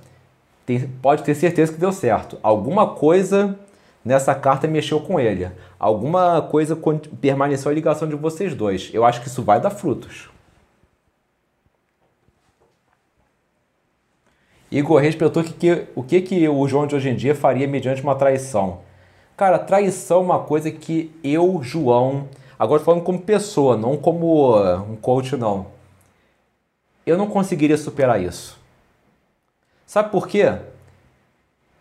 [0.64, 2.38] tem, pode ter certeza que deu certo.
[2.42, 3.58] Alguma coisa
[4.04, 5.50] nessa carta mexeu com ele.
[5.78, 6.78] Alguma coisa
[7.20, 8.90] permaneceu a ligação de vocês dois.
[8.92, 10.28] Eu acho que isso vai dar frutos.
[14.70, 18.02] Igor respeitou que, que, o que, que o João de hoje em dia faria mediante
[18.02, 18.80] uma traição.
[19.36, 22.28] Cara, traição é uma coisa que eu, João,
[22.58, 25.66] agora falando como pessoa, não como uh, um coach, não.
[27.06, 28.58] Eu não conseguiria superar isso.
[29.86, 30.58] Sabe por quê?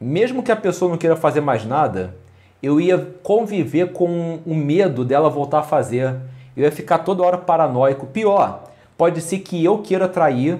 [0.03, 2.15] Mesmo que a pessoa não queira fazer mais nada,
[2.61, 6.15] eu ia conviver com o medo dela voltar a fazer.
[6.55, 8.05] Eu ia ficar toda hora paranoico.
[8.07, 8.63] Pior,
[8.97, 10.59] pode ser que eu queira trair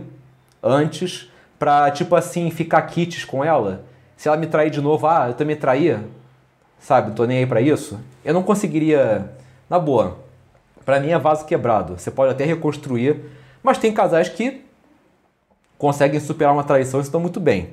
[0.61, 3.83] antes pra, tipo assim, ficar kits com ela.
[4.17, 6.03] Se ela me trair de novo, ah, eu também traía,
[6.79, 7.11] sabe?
[7.11, 7.99] Tô nem aí pra isso.
[8.23, 9.29] Eu não conseguiria,
[9.69, 10.17] na boa.
[10.85, 11.97] Pra mim é vaso quebrado.
[11.97, 13.21] Você pode até reconstruir,
[13.61, 14.61] mas tem casais que
[15.77, 17.69] conseguem superar uma traição e estão muito bem.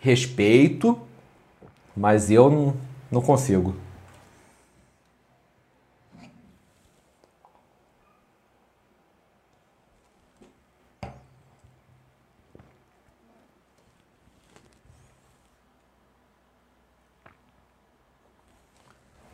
[0.00, 0.98] Respeito,
[1.96, 2.74] mas eu não,
[3.10, 3.74] não consigo.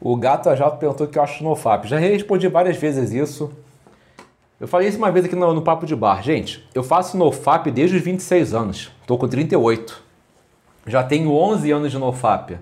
[0.05, 1.85] O Gato Ajato perguntou o que eu acho no FAP.
[1.87, 3.53] Já respondi várias vezes isso.
[4.59, 6.23] Eu falei isso uma vez aqui no, no Papo de Bar.
[6.23, 8.93] Gente, eu faço NoFap desde os 26 anos.
[9.01, 10.03] Estou com 38.
[10.87, 12.59] Já tenho 11 anos de NoFap.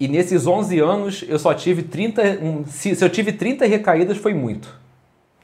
[0.00, 2.22] E nesses 11 anos eu só tive 30.
[2.42, 4.72] Um, se, se eu tive 30 recaídas, foi muito.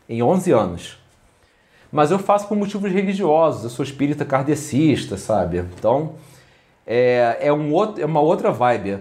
[0.09, 0.99] Em 11 anos.
[1.91, 3.65] Mas eu faço por motivos religiosos.
[3.65, 5.65] Eu sou espírita kardecista, sabe?
[5.79, 6.15] Então,
[6.87, 8.99] é, é, um outro, é uma outra vibe.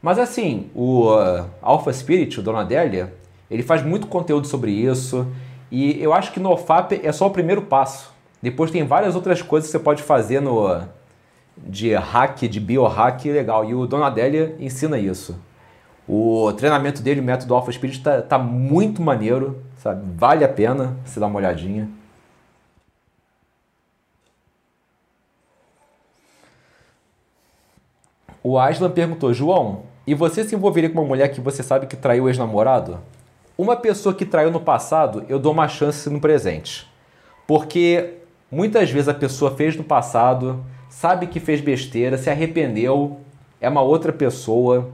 [0.00, 3.12] Mas assim, o uh, Alpha Spirit, o Dona Adélia,
[3.50, 5.26] ele faz muito conteúdo sobre isso.
[5.70, 8.12] E eu acho que no OFAP é só o primeiro passo.
[8.40, 10.86] Depois tem várias outras coisas que você pode fazer no
[11.56, 13.64] de hack, de biohack legal.
[13.64, 15.38] E o Dona Adélia ensina isso.
[16.08, 20.04] O treinamento dele, o método Alpha Spirit, tá, tá muito maneiro, sabe?
[20.16, 21.88] Vale a pena você dar uma olhadinha.
[28.42, 31.96] O Aslan perguntou, João, e você se envolveria com uma mulher que você sabe que
[31.96, 33.00] traiu o ex-namorado?
[33.58, 36.86] Uma pessoa que traiu no passado, eu dou uma chance no presente.
[37.44, 40.64] Porque muitas vezes a pessoa fez no passado,
[40.96, 43.20] sabe que fez besteira, se arrependeu,
[43.60, 44.88] é uma outra pessoa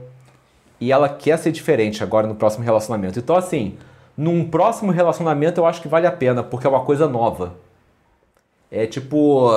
[0.77, 3.17] e ela quer ser diferente agora no próximo relacionamento.
[3.19, 3.77] Então, assim,
[4.17, 7.55] num próximo relacionamento eu acho que vale a pena, porque é uma coisa nova.
[8.69, 9.49] É tipo,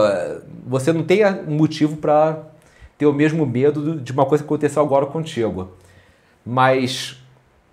[0.64, 2.44] você não tem motivo para
[2.96, 5.72] ter o mesmo medo de uma coisa que aconteceu agora contigo.
[6.44, 7.20] Mas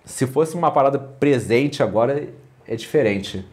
[0.04, 2.28] se fosse uma parada presente agora,
[2.68, 3.46] é diferente.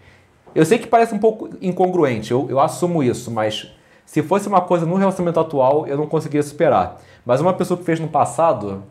[0.54, 3.70] Eu sei que parece um pouco incongruente, eu, eu assumo isso, mas
[4.11, 7.00] se fosse uma coisa no relacionamento atual, eu não conseguiria superar.
[7.24, 8.82] Mas uma pessoa que fez no passado,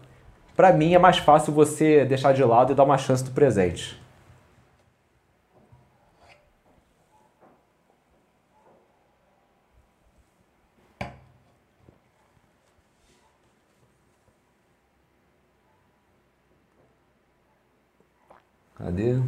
[0.56, 4.02] para mim é mais fácil você deixar de lado e dar uma chance do presente.
[18.78, 19.20] Cadê?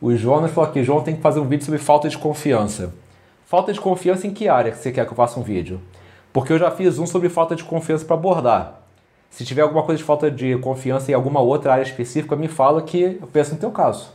[0.00, 2.92] O Jonas falou aqui, João tem que fazer um vídeo sobre falta de confiança.
[3.46, 5.80] Falta de confiança em que área que você quer que eu faça um vídeo?
[6.32, 8.82] Porque eu já fiz um sobre falta de confiança para abordar.
[9.30, 12.82] Se tiver alguma coisa de falta de confiança em alguma outra área específica, me fala
[12.82, 14.12] que eu penso no teu caso.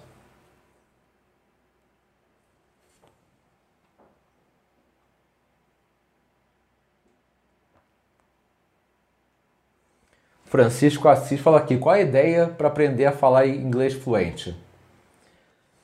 [10.43, 14.53] Francisco Assis fala aqui: qual a ideia para aprender a falar inglês fluente?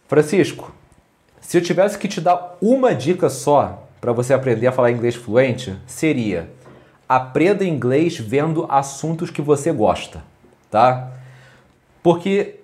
[0.05, 0.73] Francisco,
[1.47, 5.15] se eu tivesse que te dar uma dica só para você aprender a falar inglês
[5.15, 6.49] fluente, seria:
[7.07, 10.21] aprenda inglês vendo assuntos que você gosta,
[10.69, 11.09] tá?
[12.03, 12.55] Porque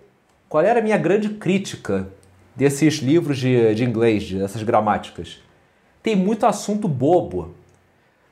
[0.49, 2.09] qual era a minha grande crítica
[2.53, 5.39] desses livros de, de inglês, dessas gramáticas?
[6.01, 7.55] Tem muito assunto bobo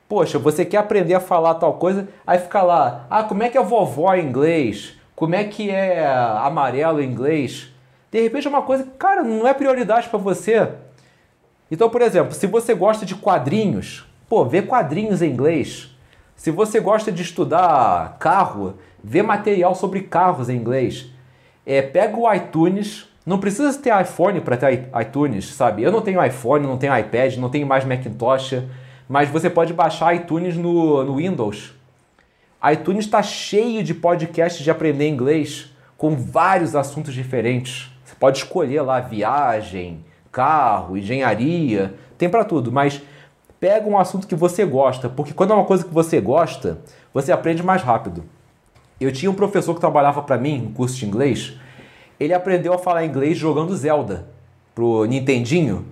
[0.06, 3.56] Poxa, você quer aprender a falar tal coisa, aí fica lá, ah, como é que
[3.56, 4.92] é vovó em inglês?
[5.16, 7.71] Como é que é amarelo em inglês?
[8.12, 10.68] De repente é uma coisa que, cara, não é prioridade para você.
[11.68, 15.90] Então, por exemplo, se você gosta de quadrinhos, pô, vê quadrinhos em inglês.
[16.36, 21.06] Se você gosta de estudar carro, vê material sobre carros em inglês.
[21.66, 25.82] É, pega o iTunes, não precisa ter iPhone para ter iTunes, sabe?
[25.82, 28.62] Eu não tenho iPhone, não tenho iPad, não tenho mais Macintosh
[29.12, 31.74] mas você pode baixar iTunes no, no Windows.
[32.72, 37.91] iTunes está cheio de podcasts de aprender inglês com vários assuntos diferentes.
[38.22, 43.02] Pode escolher lá viagem, carro, engenharia, tem para tudo, mas
[43.58, 46.78] pega um assunto que você gosta, porque quando é uma coisa que você gosta,
[47.12, 48.22] você aprende mais rápido.
[49.00, 51.54] Eu tinha um professor que trabalhava para mim no curso de inglês,
[52.20, 54.28] ele aprendeu a falar inglês jogando Zelda
[54.72, 55.84] pro Nintendinho.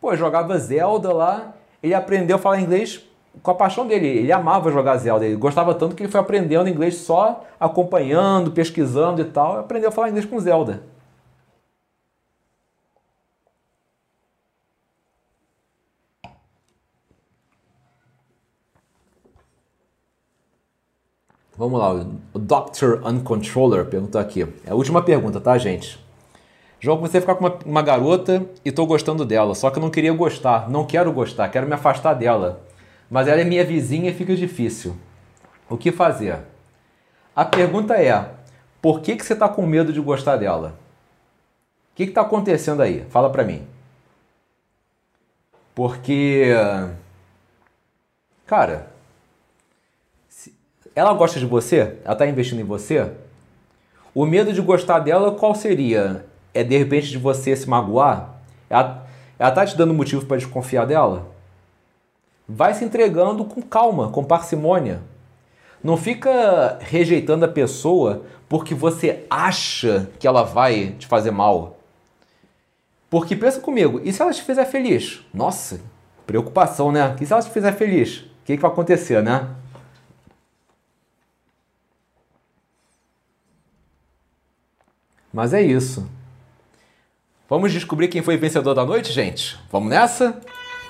[0.00, 3.00] Pô, jogava Zelda lá ele aprendeu a falar inglês
[3.40, 4.08] com a paixão dele.
[4.08, 5.24] Ele amava jogar Zelda.
[5.24, 9.60] Ele gostava tanto que ele foi aprendendo inglês só acompanhando, pesquisando e tal.
[9.60, 10.95] Aprendeu a falar inglês com Zelda.
[21.58, 21.92] Vamos lá,
[22.34, 23.06] o Dr.
[23.06, 24.46] Uncontroller perguntou aqui.
[24.66, 25.98] É a última pergunta, tá, gente?
[26.78, 29.82] João, comecei a ficar com uma, uma garota e tô gostando dela, só que eu
[29.82, 32.60] não queria gostar, não quero gostar, quero me afastar dela.
[33.10, 34.96] Mas ela é minha vizinha e fica difícil.
[35.68, 36.40] O que fazer?
[37.34, 38.30] A pergunta é:
[38.82, 40.78] por que, que você está com medo de gostar dela?
[41.92, 43.06] O que está acontecendo aí?
[43.08, 43.66] Fala para mim.
[45.74, 46.50] Porque.
[48.46, 48.90] Cara,
[50.96, 51.96] ela gosta de você?
[52.04, 53.12] Ela está investindo em você?
[54.12, 56.24] O medo de gostar dela, qual seria?
[56.56, 58.36] é de repente de você se magoar?
[58.70, 59.06] Ela,
[59.38, 61.28] ela tá te dando motivo para desconfiar dela?
[62.48, 65.02] Vai se entregando com calma, com parcimônia.
[65.84, 71.76] Não fica rejeitando a pessoa porque você acha que ela vai te fazer mal.
[73.10, 75.20] Porque pensa comigo, e se ela te fizer feliz?
[75.34, 75.80] Nossa,
[76.26, 77.14] preocupação, né?
[77.20, 78.20] E se ela te fizer feliz?
[78.20, 79.48] O que, que vai acontecer, né?
[85.36, 86.08] Mas é isso.
[87.46, 89.58] Vamos descobrir quem foi vencedor da noite, gente?
[89.70, 90.40] Vamos nessa?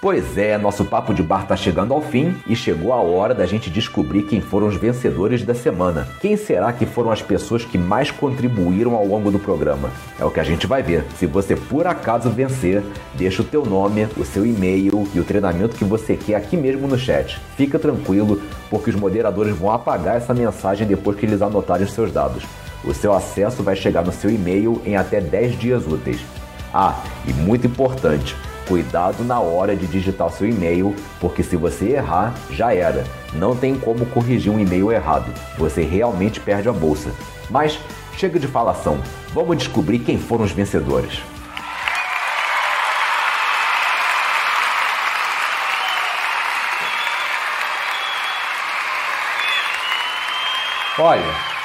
[0.01, 3.45] Pois é, nosso papo de bar tá chegando ao fim e chegou a hora da
[3.45, 6.07] gente descobrir quem foram os vencedores da semana.
[6.21, 9.91] Quem será que foram as pessoas que mais contribuíram ao longo do programa?
[10.17, 11.05] É o que a gente vai ver.
[11.17, 12.85] Se você por acaso vencer,
[13.15, 16.87] deixa o teu nome, o seu e-mail e o treinamento que você quer aqui mesmo
[16.87, 17.41] no chat.
[17.57, 18.41] Fica tranquilo,
[18.71, 22.45] porque os moderadores vão apagar essa mensagem depois que eles anotarem os seus dados.
[22.85, 26.21] O seu acesso vai chegar no seu e-mail em até 10 dias úteis.
[26.73, 32.35] Ah, e muito importante, Cuidado na hora de digitar seu e-mail, porque se você errar,
[32.51, 33.05] já era.
[33.33, 35.33] Não tem como corrigir um e-mail errado.
[35.57, 37.13] Você realmente perde a bolsa.
[37.49, 37.79] Mas
[38.17, 38.99] chega de falação.
[39.33, 41.23] Vamos descobrir quem foram os vencedores.
[50.99, 51.56] Olha,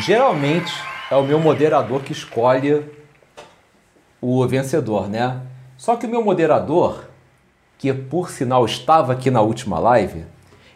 [0.00, 0.72] geralmente
[1.10, 2.84] é o meu moderador que escolhe
[4.20, 5.42] o vencedor, né?
[5.76, 7.04] Só que o meu moderador,
[7.76, 10.24] que por sinal estava aqui na última live,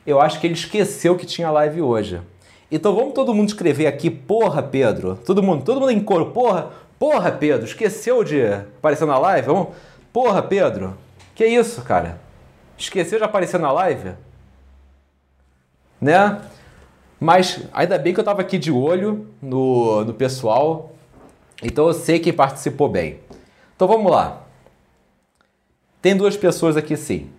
[0.07, 2.21] eu acho que ele esqueceu que tinha live hoje.
[2.71, 5.17] Então vamos todo mundo escrever aqui, porra, Pedro.
[5.25, 9.47] Todo mundo, todo mundo em coro, porra, porra, Pedro, esqueceu de aparecer na live?
[9.47, 9.69] Vamos,
[10.13, 10.97] porra, Pedro.
[11.35, 12.21] Que isso, cara?
[12.77, 14.13] Esqueceu de aparecer na live?
[16.01, 16.41] Né?
[17.19, 20.93] Mas ainda bem que eu estava aqui de olho no, no pessoal,
[21.63, 23.21] então eu sei quem participou bem.
[23.75, 24.43] Então vamos lá.
[26.03, 27.31] Tem duas pessoas aqui sim.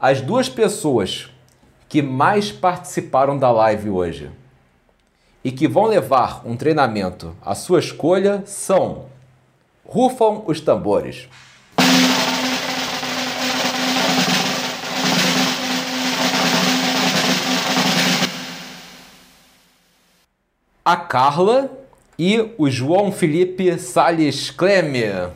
[0.00, 1.30] As duas pessoas
[1.88, 4.30] que mais participaram da live hoje
[5.44, 9.06] e que vão levar um treinamento à sua escolha são
[9.84, 11.28] Rufam os tambores.
[20.90, 21.70] A Carla
[22.18, 25.28] e o João Felipe Sales Cleme.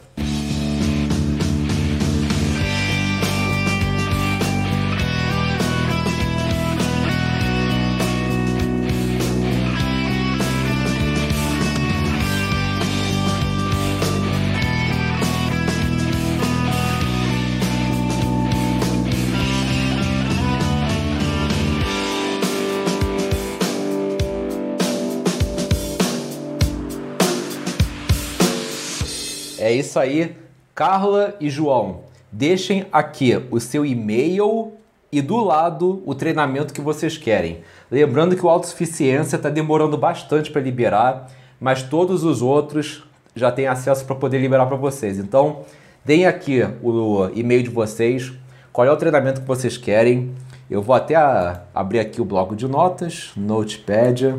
[29.92, 30.34] Isso aí,
[30.74, 32.00] Carla e João.
[32.30, 34.72] Deixem aqui o seu e-mail
[35.12, 37.62] e do lado o treinamento que vocês querem.
[37.90, 41.28] Lembrando que o autossuficiência está demorando bastante para liberar,
[41.60, 43.04] mas todos os outros
[43.36, 45.18] já têm acesso para poder liberar para vocês.
[45.18, 45.60] Então,
[46.02, 48.32] deem aqui o e-mail de vocês,
[48.72, 50.34] qual é o treinamento que vocês querem.
[50.70, 51.16] Eu vou até
[51.74, 54.34] abrir aqui o bloco de notas, Notepad,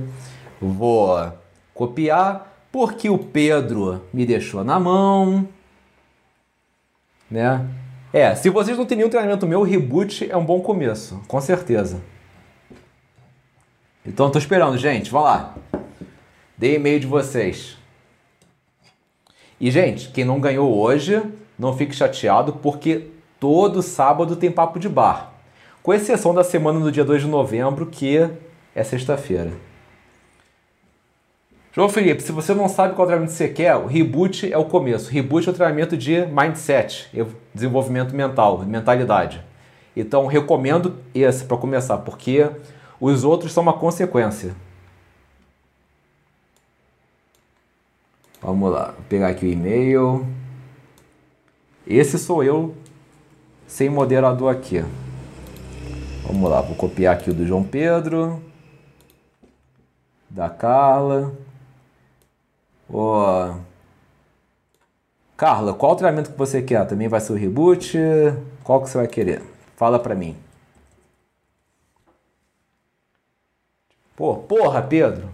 [0.59, 1.31] vou
[1.75, 5.47] copiar porque o Pedro me deixou na mão,
[7.29, 7.63] né?
[8.11, 11.39] É, se vocês não têm nenhum treinamento meu, o reboot é um bom começo, com
[11.39, 12.01] certeza.
[14.03, 15.55] Então tô esperando, gente, vamos lá.
[16.57, 17.77] Dei e-mail de vocês.
[19.61, 21.21] E gente, quem não ganhou hoje,
[21.59, 25.31] não fique chateado porque todo sábado tem papo de bar.
[25.83, 28.17] Com exceção da semana do dia 2 de novembro, que
[28.73, 29.51] é sexta-feira.
[31.75, 35.09] João Felipe, se você não sabe qual treinamento você quer, o reboot é o começo.
[35.09, 37.09] Reboot é o treinamento de mindset,
[37.51, 39.43] desenvolvimento mental, mentalidade.
[39.95, 42.47] Então, recomendo esse para começar, porque
[43.01, 44.55] os outros são uma consequência.
[48.39, 50.27] Vamos lá, vou pegar aqui o e-mail.
[51.87, 52.75] Esse sou eu
[53.65, 54.85] sem moderador aqui.
[56.27, 58.43] Vamos lá, vou copiar aqui o do João Pedro,
[60.29, 61.33] da Carla.
[62.93, 63.55] Ô,
[65.35, 66.85] Carla, qual treinamento que você quer?
[66.85, 67.97] Também vai ser o reboot?
[68.63, 69.41] Qual que você vai querer?
[69.75, 70.37] Fala pra mim.
[74.15, 75.27] Pô, porra, Pedro.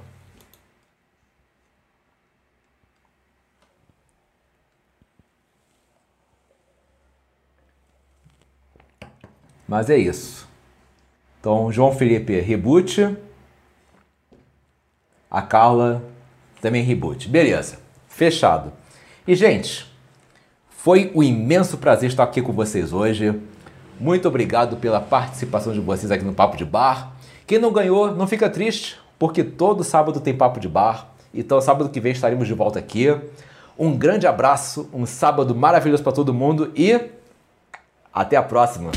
[9.68, 10.48] Mas é isso.
[11.40, 13.18] Então, João Felipe, reboot.
[15.30, 16.02] A Carla
[16.62, 17.28] também reboot.
[17.28, 17.80] Beleza.
[18.08, 18.72] Fechado.
[19.28, 19.88] E, gente,
[20.70, 23.40] foi um imenso prazer estar aqui com vocês hoje.
[24.00, 27.14] Muito obrigado pela participação de vocês aqui no Papo de Bar.
[27.46, 31.10] Quem não ganhou, não fica triste, porque todo sábado tem Papo de Bar.
[31.34, 33.08] Então, sábado que vem estaremos de volta aqui.
[33.78, 37.00] Um grande abraço, um sábado maravilhoso para todo mundo e
[38.14, 38.92] até a próxima.